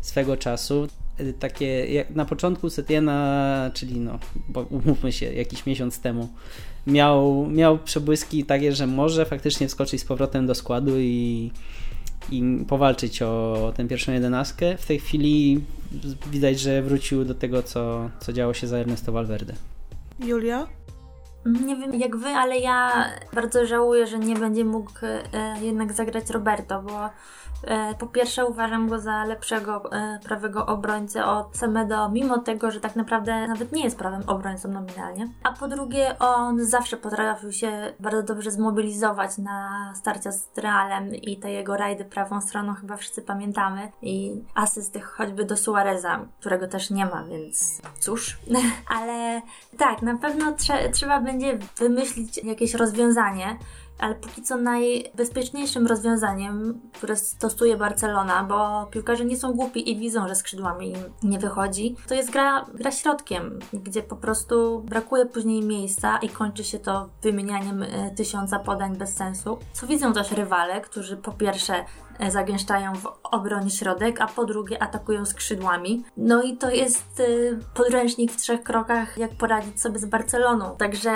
[0.00, 0.88] swego czasu,
[1.38, 6.28] takie jak na początku Setiena, czyli no, bo umówmy się, jakiś miesiąc temu,
[6.86, 11.50] miał, miał przebłyski takie, że może faktycznie wskoczyć z powrotem do składu i,
[12.30, 14.76] i powalczyć o tę pierwszą jedenastkę.
[14.76, 15.64] W tej chwili
[16.30, 19.54] widać, że wrócił do tego, co, co działo się za Ernesto Valverde.
[20.24, 20.66] Julia?
[21.46, 26.30] Nie wiem jak wy, ale ja bardzo żałuję, że nie będzie mógł e, jednak zagrać
[26.30, 27.10] Roberto, bo
[27.98, 32.96] po pierwsze uważam go za lepszego e, prawego obrońcę od Semedo, mimo tego, że tak
[32.96, 35.28] naprawdę nawet nie jest prawym obrońcą nominalnie.
[35.42, 41.36] A po drugie on zawsze potrafił się bardzo dobrze zmobilizować na starcia z Realem i
[41.36, 46.90] te jego rajdy prawą stroną chyba wszyscy pamiętamy i asysty choćby do Suareza, którego też
[46.90, 48.38] nie ma, więc cóż.
[48.98, 49.42] Ale
[49.78, 53.56] tak, na pewno trze trzeba będzie wymyślić jakieś rozwiązanie,
[54.00, 60.28] ale póki co najbezpieczniejszym rozwiązaniem, które stosuje Barcelona, bo piłkarze nie są głupi i widzą,
[60.28, 65.62] że skrzydłami im nie wychodzi, to jest gra, gra środkiem, gdzie po prostu brakuje później
[65.62, 69.58] miejsca i kończy się to wymienianiem e, tysiąca podań bez sensu.
[69.72, 71.84] Co widzą też rywale, którzy po pierwsze
[72.28, 76.04] zagęszczają w obronie środek, a po drugie atakują skrzydłami.
[76.16, 80.76] No i to jest y, podręcznik w trzech krokach, jak poradzić sobie z Barceloną.
[80.76, 81.12] Także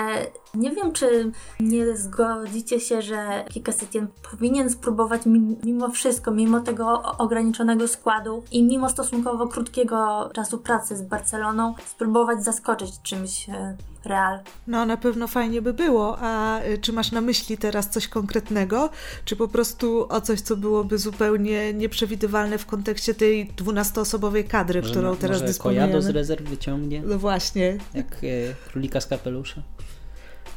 [0.55, 5.21] nie wiem, czy nie zgodzicie się, że Kika Setien powinien spróbować
[5.63, 12.43] mimo wszystko, mimo tego ograniczonego składu i mimo stosunkowo krótkiego czasu pracy z Barceloną, spróbować
[12.43, 14.39] zaskoczyć czymś e, Real.
[14.67, 16.17] No, na pewno fajnie by było.
[16.19, 18.89] A y, czy masz na myśli teraz coś konkretnego?
[19.25, 24.91] Czy po prostu o coś, co byłoby zupełnie nieprzewidywalne w kontekście tej dwunastoosobowej kadry, może,
[24.91, 25.87] którą teraz może dysponujemy?
[25.87, 27.01] Kojado z rezerw wyciągnie?
[27.05, 27.77] No właśnie.
[27.93, 29.61] Jak e, królika z kapelusza.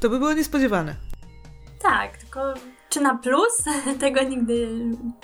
[0.01, 0.95] To by było niespodziewane.
[1.83, 2.55] Tak, tylko
[2.89, 3.65] czy na plus?
[4.01, 4.69] Tego nigdy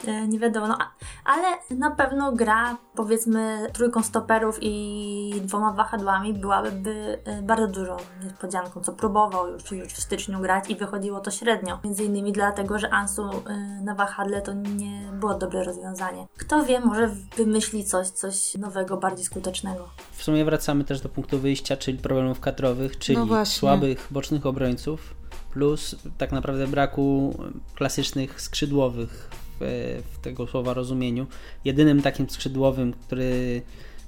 [0.06, 0.68] e, nie wiadomo.
[0.68, 0.78] No,
[1.24, 8.80] ale na pewno gra, powiedzmy, trójką stoperów i dwoma wahadłami byłaby e, bardzo dużą niespodzianką,
[8.80, 11.78] co próbował już, już w styczniu grać i wychodziło to średnio.
[11.84, 16.26] Między innymi dlatego, że Ansu e, na wahadle to nie było dobre rozwiązanie.
[16.36, 19.88] Kto wie, może wymyśli coś, coś nowego, bardziej skutecznego.
[20.12, 25.23] W sumie wracamy też do punktu wyjścia, czyli problemów kadrowych, czyli no słabych bocznych obrońców
[25.54, 27.34] plus tak naprawdę braku
[27.74, 31.26] klasycznych skrzydłowych w, w tego słowa rozumieniu.
[31.64, 33.62] Jedynym takim skrzydłowym, który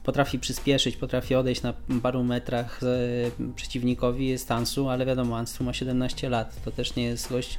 [0.04, 2.80] potrafi przyspieszyć, potrafi odejść na paru metrach
[3.56, 7.58] przeciwnikowi jest Ansu, ale wiadomo, Ansu ma 17 lat, to też nie jest gość.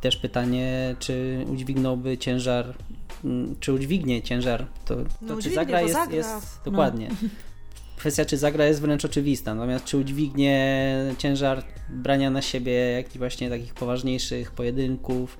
[0.00, 2.74] Też pytanie, czy udźwignąłby ciężar,
[3.24, 6.16] mm, czy udźwignie ciężar, to, to no, czy zagra jest, zagra.
[6.16, 7.08] jest dokładnie.
[7.22, 7.28] No.
[8.02, 13.50] kwestia, czy zagra jest wręcz oczywista, natomiast czy udźwignie ciężar brania na siebie jakichś właśnie
[13.50, 15.38] takich poważniejszych pojedynków,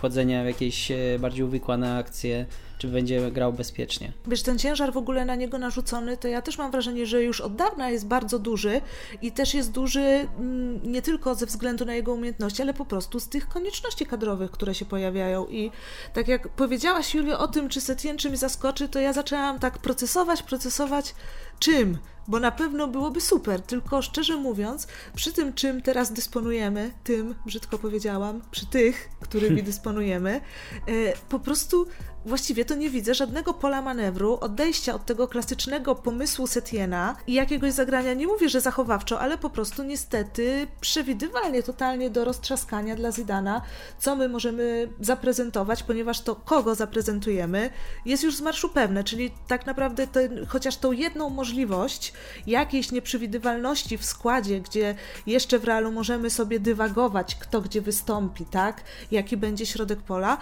[0.00, 2.46] wchodzenia w jakieś e, bardziej uwikłane akcje,
[2.78, 4.12] czy będzie grał bezpiecznie.
[4.26, 7.40] Wiesz, ten ciężar w ogóle na niego narzucony, to ja też mam wrażenie, że już
[7.40, 8.80] od dawna jest bardzo duży
[9.22, 13.20] i też jest duży mm, nie tylko ze względu na jego umiejętności, ale po prostu
[13.20, 15.46] z tych konieczności kadrowych, które się pojawiają.
[15.46, 15.70] I
[16.12, 20.42] tak jak powiedziałaś, Julio, o tym, czy Setien czymś zaskoczy, to ja zaczęłam tak procesować,
[20.42, 21.14] procesować
[21.58, 21.98] czym,
[22.30, 27.78] bo na pewno byłoby super, tylko szczerze mówiąc, przy tym, czym teraz dysponujemy, tym, brzydko
[27.78, 30.40] powiedziałam, przy tych, którymi dysponujemy,
[30.86, 31.86] e, po prostu
[32.24, 37.72] właściwie to nie widzę żadnego pola manewru, odejścia od tego klasycznego pomysłu Setiena i jakiegoś
[37.72, 43.62] zagrania, nie mówię, że zachowawczo, ale po prostu niestety przewidywalnie, totalnie do roztrzaskania dla Zidana,
[43.98, 47.70] co my możemy zaprezentować, ponieważ to, kogo zaprezentujemy,
[48.04, 50.06] jest już z marszu pewne, czyli tak naprawdę
[50.48, 52.12] chociaż tą jedną możliwość
[52.46, 54.94] jakiejś nieprzewidywalności w składzie, gdzie
[55.26, 60.38] jeszcze w realu możemy sobie dywagować, kto gdzie wystąpi, tak, jaki będzie środek pola,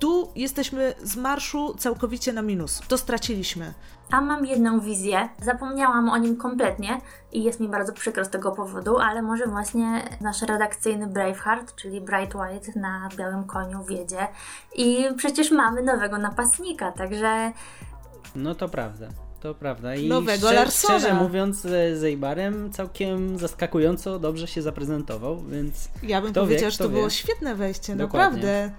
[0.00, 2.80] tu jesteśmy z marszu całkowicie na minus.
[2.88, 3.74] To straciliśmy.
[4.10, 5.28] A mam jedną wizję.
[5.42, 7.00] Zapomniałam o nim kompletnie
[7.32, 12.00] i jest mi bardzo przykro z tego powodu, ale może właśnie nasz redakcyjny Braveheart, czyli
[12.00, 14.28] Bright White na białym koniu wiedzie.
[14.76, 17.52] I przecież mamy nowego napastnika, także.
[18.34, 19.08] No to prawda.
[19.40, 19.94] To prawda.
[19.94, 20.98] I Nowego szczerze, Larsona.
[20.98, 21.60] Szczerze mówiąc,
[21.94, 25.88] z Eibarem całkiem zaskakująco dobrze się zaprezentował, więc.
[26.02, 26.94] Ja bym powiedział, że to wie.
[26.94, 28.36] było świetne wejście, Dokładnie.
[28.36, 28.70] naprawdę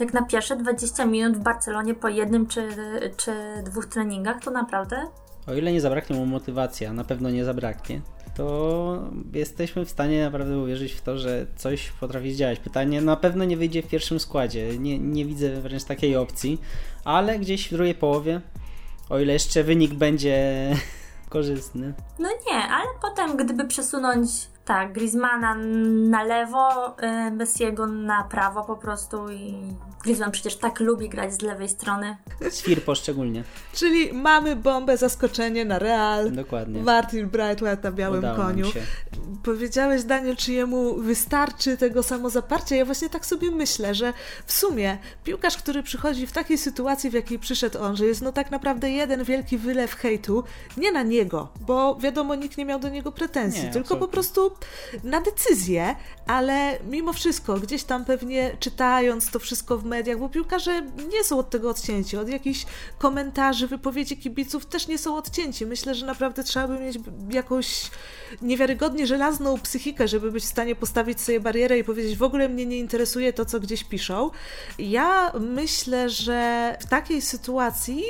[0.00, 2.68] jak na pierwsze 20 minut w Barcelonie po jednym czy,
[3.16, 3.32] czy
[3.64, 4.96] dwóch treningach, to naprawdę.
[5.46, 8.00] O ile nie zabraknie mu motywacji, a na pewno nie zabraknie,
[8.36, 9.02] to
[9.32, 12.58] jesteśmy w stanie naprawdę uwierzyć w to, że coś potrafi zdziałać.
[12.58, 14.78] Pytanie na pewno nie wyjdzie w pierwszym składzie.
[14.78, 16.60] Nie, nie widzę wręcz takiej opcji,
[17.04, 18.40] ale gdzieś w drugiej połowie,
[19.10, 20.68] o ile jeszcze wynik będzie
[21.34, 21.94] korzystny.
[22.18, 24.28] No nie, ale potem gdyby przesunąć
[24.64, 25.54] tak, Griezmana
[26.10, 29.54] na lewo, y, Messiego na prawo po prostu i
[30.04, 32.16] Griezmann przecież tak lubi grać z lewej strony.
[32.50, 33.44] Z Firpo szczególnie.
[33.72, 36.32] Czyli mamy bombę, zaskoczenie na Real.
[36.32, 36.82] Dokładnie.
[36.82, 38.66] Martin Brightwell na białym Udało koniu.
[39.44, 42.76] Powiedziałeś, Daniel, czy jemu wystarczy tego samozaparcia?
[42.76, 44.12] Ja właśnie tak sobie myślę, że
[44.46, 48.32] w sumie piłkarz, który przychodzi w takiej sytuacji, w jakiej przyszedł on, że jest no
[48.32, 50.44] tak naprawdę jeden wielki wylew hejtu,
[50.76, 54.06] nie na niego, bo wiadomo, nikt nie miał do niego pretensji, nie, tylko absolutnie.
[54.06, 54.50] po prostu
[55.04, 60.82] na decyzję, ale mimo wszystko, gdzieś tam pewnie czytając to wszystko w mediach, bo piłkarze
[61.12, 62.66] nie są od tego odcięci, od jakichś
[62.98, 65.66] komentarzy, wypowiedzi kibiców też nie są odcięci.
[65.66, 66.98] Myślę, że naprawdę trzeba by mieć
[67.30, 67.90] jakąś
[68.42, 72.66] niewiarygodnie żelazną psychikę, żeby być w stanie postawić sobie barierę i powiedzieć, w ogóle mnie
[72.66, 74.30] nie interesuje to, co gdzieś piszą.
[74.78, 78.04] Ja myślę, że w takiej sytuacji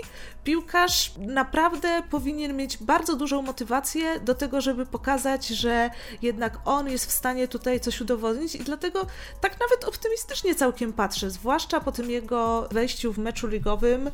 [0.45, 5.91] piłkarz naprawdę powinien mieć bardzo dużą motywację do tego, żeby pokazać, że
[6.23, 9.07] jednak on jest w stanie tutaj coś udowodnić i dlatego
[9.41, 14.11] tak nawet optymistycznie całkiem patrzę, zwłaszcza po tym jego wejściu w meczu ligowym.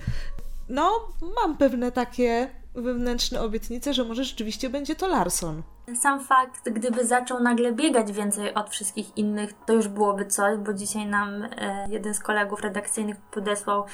[0.69, 5.63] No, mam pewne takie wewnętrzne obietnice, że może rzeczywiście będzie to Larson.
[6.01, 10.73] Sam fakt, gdyby zaczął nagle biegać więcej od wszystkich innych, to już byłoby coś, bo
[10.73, 13.85] dzisiaj nam e, jeden z kolegów redakcyjnych podesłał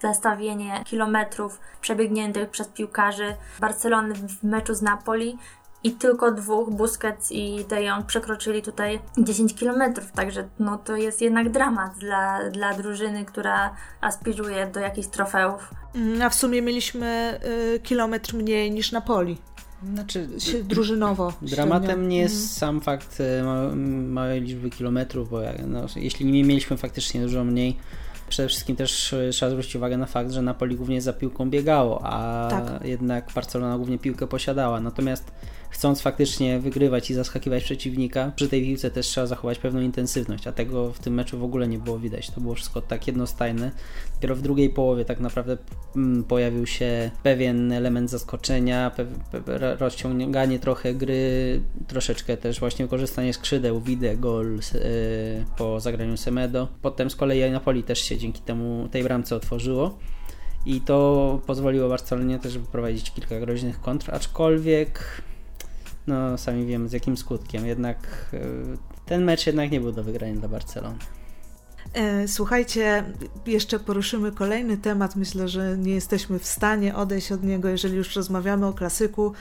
[0.00, 5.38] zestawienie kilometrów przebiegniętych przez piłkarzy Barcelony w meczu z Napoli
[5.84, 11.22] i tylko dwóch, Busquets i De Jong, przekroczyli tutaj 10 km, także no, to jest
[11.22, 15.74] jednak dramat dla, dla drużyny, która aspiruje do jakichś trofeów.
[15.94, 17.40] Mm, a w sumie mieliśmy
[17.74, 19.38] y, kilometr mniej niż Napoli.
[19.94, 21.32] Znaczy, się drużynowo.
[21.42, 22.08] Dramatem średnio.
[22.08, 22.54] nie jest mhm.
[22.54, 23.42] sam fakt y,
[24.08, 27.76] małej liczby kilometrów, bo no, jeśli nie mieliśmy faktycznie dużo mniej,
[28.28, 32.00] Przede wszystkim też e, trzeba zwrócić uwagę na fakt, że Napoli głównie za piłką biegało,
[32.04, 32.84] a tak.
[32.84, 34.80] jednak Barcelona głównie piłkę posiadała.
[34.80, 35.32] Natomiast
[35.74, 40.52] chcąc faktycznie wygrywać i zaskakiwać przeciwnika, przy tej piłce też trzeba zachować pewną intensywność, a
[40.52, 42.30] tego w tym meczu w ogóle nie było widać.
[42.30, 43.70] To było wszystko tak jednostajne.
[44.14, 45.56] Dopiero w drugiej połowie tak naprawdę
[45.96, 48.90] mm, pojawił się pewien element zaskoczenia,
[49.78, 54.60] rozciąganie trochę gry, troszeczkę też właśnie wykorzystanie skrzydeł, widzę gol yy,
[55.56, 56.68] po zagraniu Semedo.
[56.82, 59.98] Potem z kolei Napoli też się dzięki temu tej bramce otworzyło.
[60.66, 65.22] I to pozwoliło Barcelonie też wyprowadzić kilka groźnych kontr, aczkolwiek
[66.06, 67.66] no sami wiemy z jakim skutkiem.
[67.66, 68.38] Jednak e,
[69.06, 70.98] ten mecz jednak nie był do wygrania dla Barcelony.
[71.94, 73.04] E, słuchajcie,
[73.46, 75.16] jeszcze poruszymy kolejny temat.
[75.16, 79.32] Myślę, że nie jesteśmy w stanie odejść od niego, jeżeli już rozmawiamy o klasyku,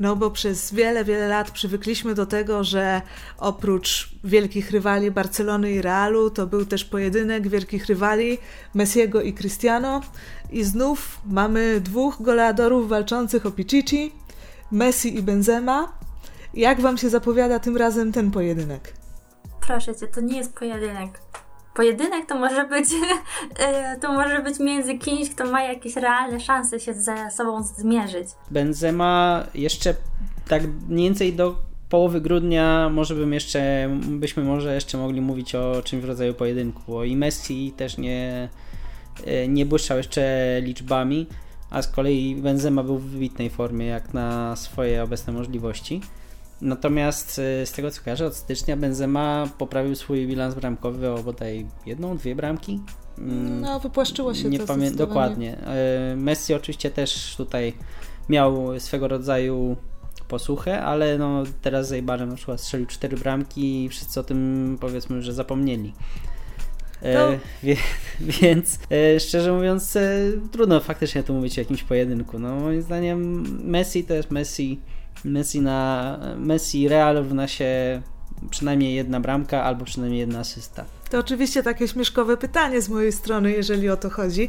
[0.00, 3.02] no bo przez wiele, wiele lat przywykliśmy do tego, że
[3.38, 8.38] oprócz wielkich rywali Barcelony i Realu, to był też pojedynek wielkich rywali
[8.74, 10.00] Messiego i Cristiano.
[10.50, 14.12] I znów mamy dwóch goleadorów walczących o Pichichi,
[14.70, 15.99] Messi i Benzema.
[16.54, 18.94] Jak wam się zapowiada tym razem ten pojedynek?
[19.60, 21.20] Proszę cię, to nie jest pojedynek.
[21.74, 22.88] Pojedynek to może być
[23.58, 28.28] e, to może być między kimś, kto ma jakieś realne szanse się ze sobą zmierzyć.
[28.50, 29.94] Benzema jeszcze
[30.48, 31.56] tak mniej więcej do
[31.88, 36.82] połowy grudnia może bym jeszcze, byśmy może jeszcze mogli mówić o czymś w rodzaju pojedynku,
[36.88, 38.48] bo i Messi też nie,
[39.26, 40.22] e, nie błyszczał jeszcze
[40.62, 41.26] liczbami,
[41.70, 46.00] a z kolei Benzema był w wybitnej formie jak na swoje obecne możliwości.
[46.62, 51.66] Natomiast y, z tego co kojarzę, od stycznia Benzema poprawił swój bilans bramkowy o bodaj
[51.86, 52.80] jedną, dwie bramki.
[53.18, 55.58] Mm, no, wypłaszczyło się nie to pamię- Dokładnie.
[56.12, 57.72] Y, Messi oczywiście też tutaj
[58.28, 59.76] miał swego rodzaju
[60.28, 64.78] posłuchę, ale no teraz z Eibarem na przykład strzelił cztery bramki i wszyscy o tym
[64.80, 65.92] powiedzmy, że zapomnieli.
[67.02, 67.38] E.
[67.62, 67.76] Wie,
[68.40, 70.20] więc e, szczerze mówiąc, e,
[70.52, 72.38] trudno faktycznie tu mówić o jakimś pojedynku.
[72.38, 74.80] No, moim zdaniem Messi to jest Messi
[75.24, 78.02] Messi na Messi Real równa się
[78.50, 80.84] przynajmniej jedna bramka albo przynajmniej jedna asysta.
[81.10, 84.48] To oczywiście takie śmieszkowe pytanie z mojej strony, jeżeli o to chodzi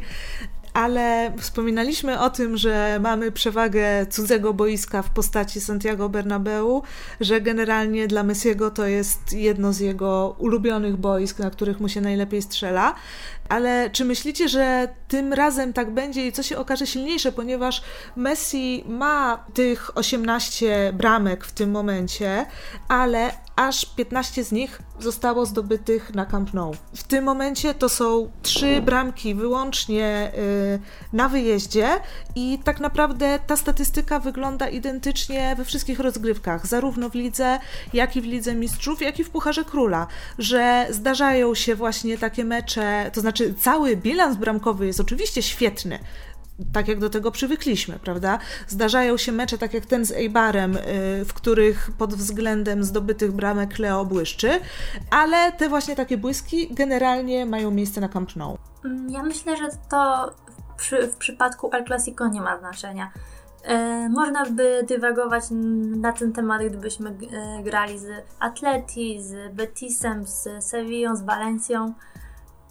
[0.72, 6.82] ale wspominaliśmy o tym, że mamy przewagę cudzego boiska w postaci Santiago Bernabeu,
[7.20, 12.00] że generalnie dla Messiego to jest jedno z jego ulubionych boisk, na których mu się
[12.00, 12.94] najlepiej strzela.
[13.48, 17.82] Ale czy myślicie, że tym razem tak będzie i co się okaże silniejsze, ponieważ
[18.16, 22.46] Messi ma tych 18 bramek w tym momencie,
[22.88, 26.74] ale aż 15 z nich zostało zdobytych na Camp Nou.
[26.94, 30.80] W tym momencie to są trzy bramki wyłącznie y,
[31.12, 31.88] na wyjeździe
[32.34, 37.58] i tak naprawdę ta statystyka wygląda identycznie we wszystkich rozgrywkach, zarówno w lidze,
[37.92, 40.06] jak i w lidze mistrzów, jak i w Pucharze Króla,
[40.38, 45.98] że zdarzają się właśnie takie mecze, to znaczy cały bilans bramkowy jest oczywiście świetny,
[46.72, 48.38] tak jak do tego przywykliśmy, prawda?
[48.68, 50.80] Zdarzają się mecze, tak jak ten z Eibarem, y,
[51.24, 54.60] w których pod względem zdobytych bramek Leo błyszczy,
[55.10, 58.58] ale te właśnie takie błyski generalnie mają miejsce na Camp Nou.
[59.08, 60.30] Ja myślę, że to
[60.76, 63.12] przy, w przypadku El Clasico nie ma znaczenia.
[63.64, 65.44] E, można by dywagować
[65.96, 68.06] na ten temat, gdybyśmy e, grali z
[68.40, 71.94] Atleti, z Betisem, z Sevillą, z Valencją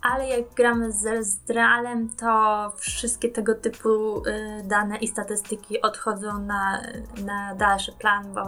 [0.02, 6.40] ale jak gramy z, z Realem, to wszystkie tego typu y, dane i statystyki odchodzą
[6.40, 6.82] na,
[7.26, 8.42] na dalszy plan, bo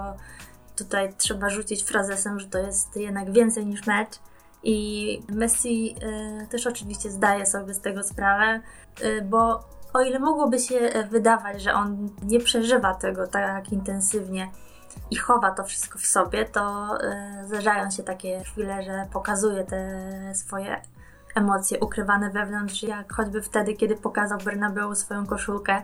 [0.75, 4.19] tutaj trzeba rzucić frazesem, że to jest jednak więcej niż mecz.
[4.63, 5.95] I Messi
[6.43, 8.61] y, też oczywiście zdaje sobie z tego sprawę,
[9.03, 9.59] y, bo
[9.93, 14.51] o ile mogłoby się wydawać, że on nie przeżywa tego tak intensywnie
[15.11, 16.89] i chowa to wszystko w sobie, to
[17.41, 19.99] y, zdarzają się takie chwile, że pokazuje te
[20.35, 20.81] swoje
[21.35, 25.81] emocje ukrywane wewnątrz, jak choćby wtedy, kiedy pokazał Bernabeu swoją koszulkę.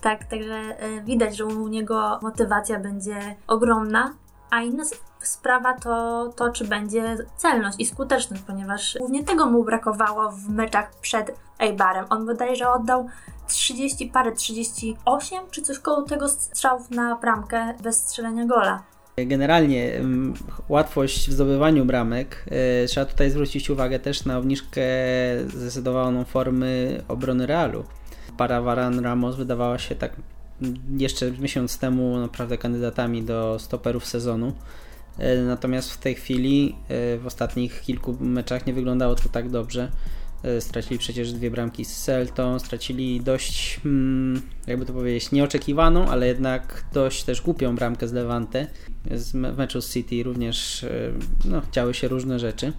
[0.00, 4.14] Tak, także y, widać, że u niego motywacja będzie ogromna,
[4.50, 4.84] a inna
[5.20, 10.90] sprawa to to, czy będzie celność i skuteczność, ponieważ głównie tego mu brakowało w meczach
[11.00, 12.06] przed Eibarem.
[12.10, 13.08] On bodajże oddał
[13.46, 18.82] 30 parę, 38 czy coś koło tego strzałów na bramkę bez strzelenia gola.
[19.26, 20.00] Generalnie
[20.68, 22.44] łatwość w zdobywaniu bramek.
[22.82, 24.82] E, trzeba tutaj zwrócić uwagę też na obniżkę
[25.48, 27.84] zdecydowaną formy obrony Realu.
[28.36, 30.12] Para Varan Ramos wydawała się tak
[30.96, 34.52] jeszcze miesiąc temu naprawdę kandydatami do stoperów sezonu.
[35.18, 39.90] E, natomiast w tej chwili, e, w ostatnich kilku meczach nie wyglądało to tak dobrze.
[40.42, 46.26] E, stracili przecież dwie bramki z Celtą, stracili dość, hmm, jakby to powiedzieć, nieoczekiwaną, ale
[46.26, 48.66] jednak dość też głupią bramkę z Levante.
[49.04, 50.86] W meczu z City również
[51.44, 52.72] no, działy się różne rzeczy,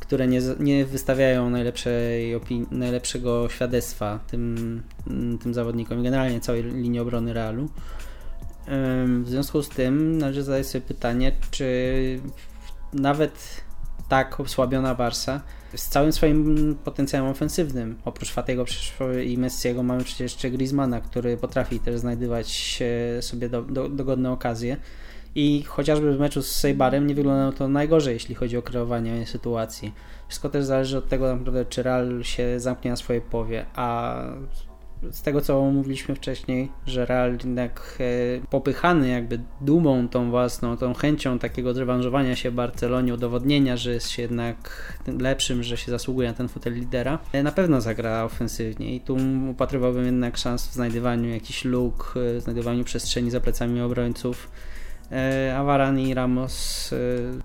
[0.00, 1.50] które nie, nie wystawiają
[2.70, 4.82] najlepszego świadectwa tym,
[5.42, 7.68] tym zawodnikom i generalnie całej linii obrony Realu.
[9.22, 12.20] W związku z tym należy zadać sobie pytanie, czy
[12.92, 13.60] nawet
[14.08, 15.40] tak osłabiona Barsa
[15.74, 18.64] z całym swoim potencjałem ofensywnym, oprócz Fatego
[19.24, 22.82] i Messiego mamy przecież jeszcze Griezmana, który potrafi też znajdywać
[23.20, 24.76] sobie do, do, dogodne okazje
[25.34, 29.92] i chociażby w meczu z Sejbarem nie wyglądało to najgorzej, jeśli chodzi o kreowanie sytuacji.
[30.28, 34.16] Wszystko też zależy od tego naprawdę, czy Real się zamknie na swojej powie, a
[35.10, 40.94] z tego co mówiliśmy wcześniej, że Real jednak e, popychany jakby dumą tą własną, tą
[40.94, 46.28] chęcią takiego zrewanżowania się w Barcelonie, udowodnienia, że jest się jednak lepszym, że się zasługuje
[46.28, 48.94] na ten fotel lidera, e, na pewno zagra ofensywnie.
[48.94, 49.16] I tu
[49.50, 54.50] upatrywałbym jednak szans w znajdywaniu jakichś luk, e, znajdywaniu przestrzeni za plecami obrońców
[55.12, 56.96] E, Avaran i Ramos e,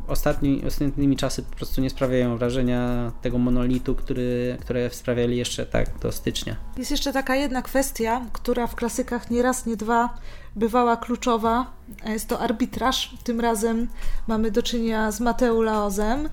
[0.07, 5.99] ostatni, ostatnimi czasy po prostu nie sprawiają wrażenia tego monolitu, który, które sprawiali jeszcze tak
[5.99, 6.55] do stycznia.
[6.77, 10.17] Jest jeszcze taka jedna kwestia, która w klasykach nie raz, nie dwa
[10.55, 11.65] bywała kluczowa.
[12.05, 13.15] Jest to arbitraż.
[13.23, 13.87] Tym razem
[14.27, 16.29] mamy do czynienia z Mateu Laozem.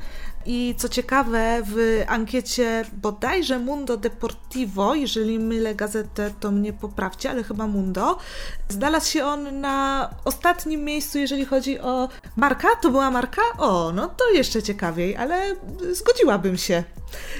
[0.46, 7.42] I co ciekawe, w ankiecie bodajże Mundo Deportivo, jeżeli mylę gazetę, to mnie poprawcie, ale
[7.42, 8.18] chyba Mundo,
[8.68, 12.68] znalazł się on na ostatnim miejscu, jeżeli chodzi o marka.
[12.82, 13.42] To była marka?
[13.58, 15.56] O, no to jeszcze ciekawiej, ale
[15.92, 16.84] zgodziłabym się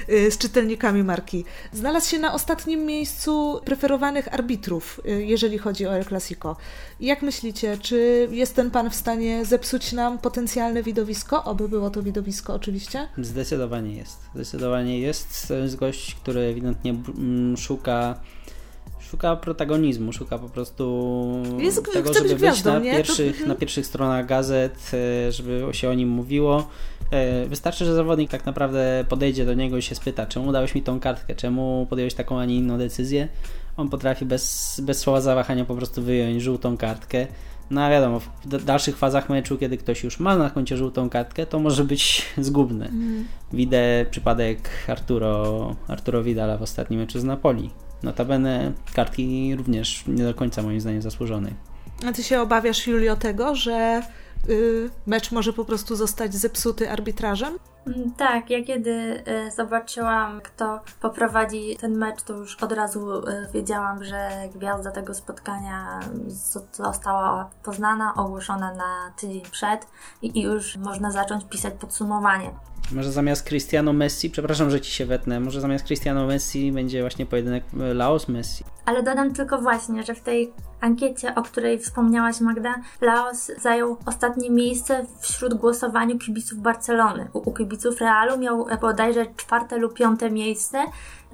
[0.07, 1.45] z czytelnikami marki.
[1.73, 6.55] Znalazł się na ostatnim miejscu preferowanych arbitrów, y, jeżeli chodzi o El Clasico.
[6.99, 11.43] Jak myślicie, czy jest ten pan w stanie zepsuć nam potencjalne widowisko?
[11.43, 13.07] Oby było to widowisko oczywiście.
[13.17, 14.19] Zdecydowanie jest.
[14.35, 15.47] Zdecydowanie jest.
[15.47, 18.19] To jest gość, który ewidentnie mm, szuka
[18.99, 23.47] szuka protagonizmu, szuka po prostu jest, tego, żeby być gwiazdą, na, pierwszych, to...
[23.47, 24.91] Na pierwszych stronach gazet,
[25.27, 26.67] e, żeby się o nim mówiło.
[27.13, 30.81] E, wystarczy, że zawodnik tak naprawdę podejdzie do niego i się spyta, czemu dałeś mi
[30.81, 33.27] tą kartkę, czemu podjąłeś taką, a nie inną decyzję.
[33.77, 37.27] On potrafi bez, bez słowa zawahania po prostu wyjąć żółtą kartkę.
[37.71, 41.45] No a wiadomo, w dalszych fazach meczu, kiedy ktoś już ma na koncie żółtą kartkę,
[41.45, 42.85] to może być zgubny.
[42.85, 43.25] Mm.
[43.53, 47.69] Widzę przypadek Arturo, Arturo Vidala w ostatnim meczu z Napoli.
[48.03, 51.53] Notabene kartki również nie do końca moim zdaniem zasłużonej.
[52.05, 54.01] A ty się obawiasz, Julio, tego, że
[55.05, 57.59] mecz może po prostu zostać zepsuty arbitrażem?
[57.87, 63.47] Mm, tak, ja kiedy y, zobaczyłam, kto poprowadzi ten mecz, to już od razu y,
[63.53, 65.99] wiedziałam, że gwiazda tego spotkania
[66.71, 69.87] została poznana, ogłoszona na tydzień przed
[70.21, 72.51] i już można zacząć pisać podsumowanie.
[72.91, 77.25] Może zamiast Cristiano Messi, przepraszam, że ci się wetnę, może zamiast Cristiano Messi będzie właśnie
[77.25, 78.63] pojedynek e, Laos Messi.
[78.85, 84.49] Ale dodam tylko właśnie, że w tej ankiecie, o której wspomniałaś Magda, Laos zajął ostatnie
[84.49, 87.27] miejsce wśród głosowaniu kibiców Barcelony.
[87.33, 90.77] U, u kibiców Realu miał bodajże czwarte lub piąte miejsce,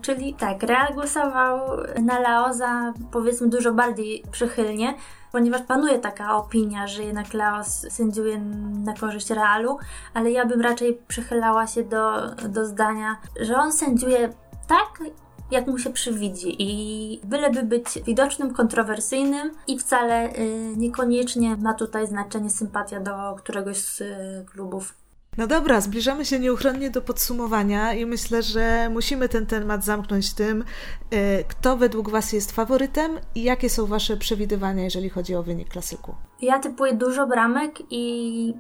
[0.02, 1.60] czyli tak, Real głosował
[2.02, 4.94] na Laosa powiedzmy dużo bardziej przychylnie,
[5.32, 8.40] ponieważ panuje taka opinia, że jednak Laos sędziuje
[8.86, 9.78] na korzyść Realu,
[10.14, 14.30] ale ja bym raczej przychylała się do, do zdania, że on sędziuje
[14.68, 15.10] tak,
[15.52, 22.08] jak mu się przywidzi i byleby być widocznym, kontrowersyjnym i wcale y, niekoniecznie ma tutaj
[22.08, 24.99] znaczenie sympatia do któregoś z y, klubów.
[25.40, 30.62] No dobra, zbliżamy się nieuchronnie do podsumowania i myślę, że musimy ten temat zamknąć tym,
[30.62, 35.70] y, kto według Was jest faworytem i jakie są Wasze przewidywania, jeżeli chodzi o wynik
[35.70, 36.16] klasyku.
[36.42, 38.54] Ja typuję dużo bramek i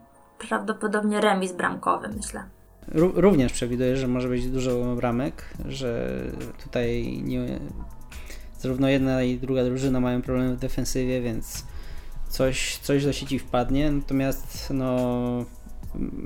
[0.47, 2.43] prawdopodobnie remis bramkowy, myślę.
[3.15, 6.21] również przewiduję, że może być dużo bramek, że
[6.63, 7.59] tutaj nie,
[8.59, 11.65] zarówno jedna i druga drużyna mają problemy w defensywie, więc
[12.30, 13.91] coś, coś do sieci wpadnie.
[13.91, 15.45] Natomiast no,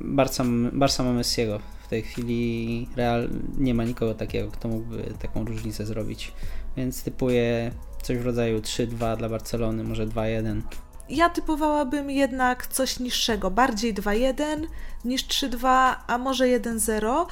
[0.04, 0.44] Barca,
[0.74, 1.60] Barca ma Messiego.
[1.84, 6.32] W tej chwili Real nie ma nikogo takiego, kto mógłby taką różnicę zrobić.
[6.78, 10.62] Więc typuję coś w rodzaju 3-2 dla Barcelony, może 2-1.
[11.10, 14.68] Ja typowałabym jednak coś niższego, bardziej 2-1
[15.06, 17.26] niż 3-2, a może 1-0.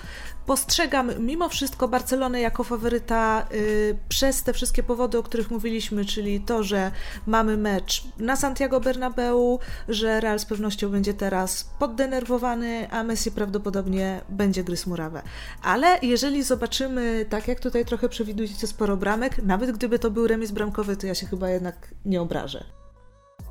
[0.45, 6.41] Postrzegam mimo wszystko Barcelonę jako faworyta yy, przez te wszystkie powody, o których mówiliśmy, czyli
[6.41, 6.91] to, że
[7.27, 14.21] mamy mecz na Santiago Bernabeu, że Real z pewnością będzie teraz poddenerwowany, a Messi prawdopodobnie
[14.29, 15.21] będzie gryzł murawę.
[15.63, 20.51] Ale jeżeli zobaczymy, tak jak tutaj trochę przewidujecie sporo bramek, nawet gdyby to był remis
[20.51, 22.80] bramkowy, to ja się chyba jednak nie obrażę.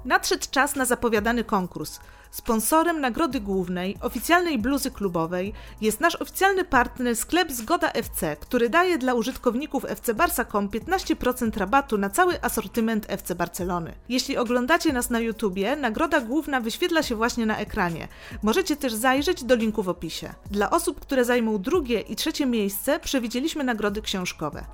[0.05, 2.01] Nadszedł czas na zapowiadany konkurs.
[2.31, 8.99] Sponsorem nagrody głównej, oficjalnej bluzy klubowej, jest nasz oficjalny partner sklep Zgoda FC, który daje
[8.99, 13.93] dla użytkowników FC Barsa.com 15% rabatu na cały asortyment FC Barcelony.
[14.09, 18.09] Jeśli oglądacie nas na YouTubie, nagroda główna wyświetla się właśnie na ekranie.
[18.43, 20.35] Możecie też zajrzeć do linku w opisie.
[20.51, 24.65] Dla osób, które zajmą drugie i trzecie miejsce, przewidzieliśmy nagrody książkowe.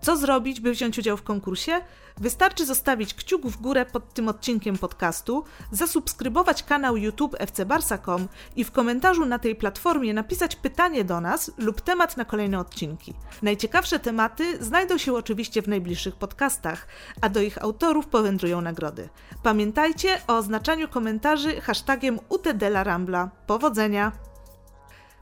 [0.00, 1.80] Co zrobić, by wziąć udział w konkursie?
[2.20, 8.64] Wystarczy zostawić kciuk w górę pod tym odcinkiem podcastu, zasubskrybować kanał YouTube FC Barsa.com i
[8.64, 13.14] w komentarzu na tej platformie napisać pytanie do nas lub temat na kolejne odcinki.
[13.42, 16.86] Najciekawsze tematy znajdą się oczywiście w najbliższych podcastach,
[17.20, 19.08] a do ich autorów powędrują nagrody.
[19.42, 23.30] Pamiętajcie o oznaczaniu komentarzy hashtagiem UTDLaRambla.
[23.46, 24.35] Powodzenia!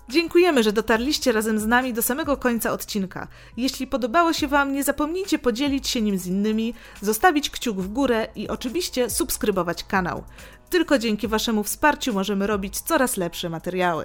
[0.08, 3.28] Dziękujemy, że dotarliście razem z nami do samego końca odcinka.
[3.56, 8.28] Jeśli podobało się Wam, nie zapomnijcie podzielić się nim z innymi, zostawić kciuk w górę
[8.34, 10.24] i oczywiście subskrybować kanał.
[10.70, 14.04] Tylko dzięki Waszemu wsparciu możemy robić coraz lepsze materiały.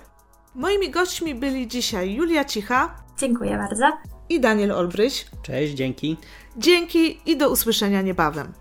[0.56, 2.95] Moimi gośćmi byli dzisiaj Julia Cicha.
[3.18, 3.86] Dziękuję bardzo.
[4.30, 5.26] I Daniel Olbryś.
[5.41, 6.18] Cześć, dzięki.
[6.58, 8.54] Dzięki i do usłyszenia niebawem.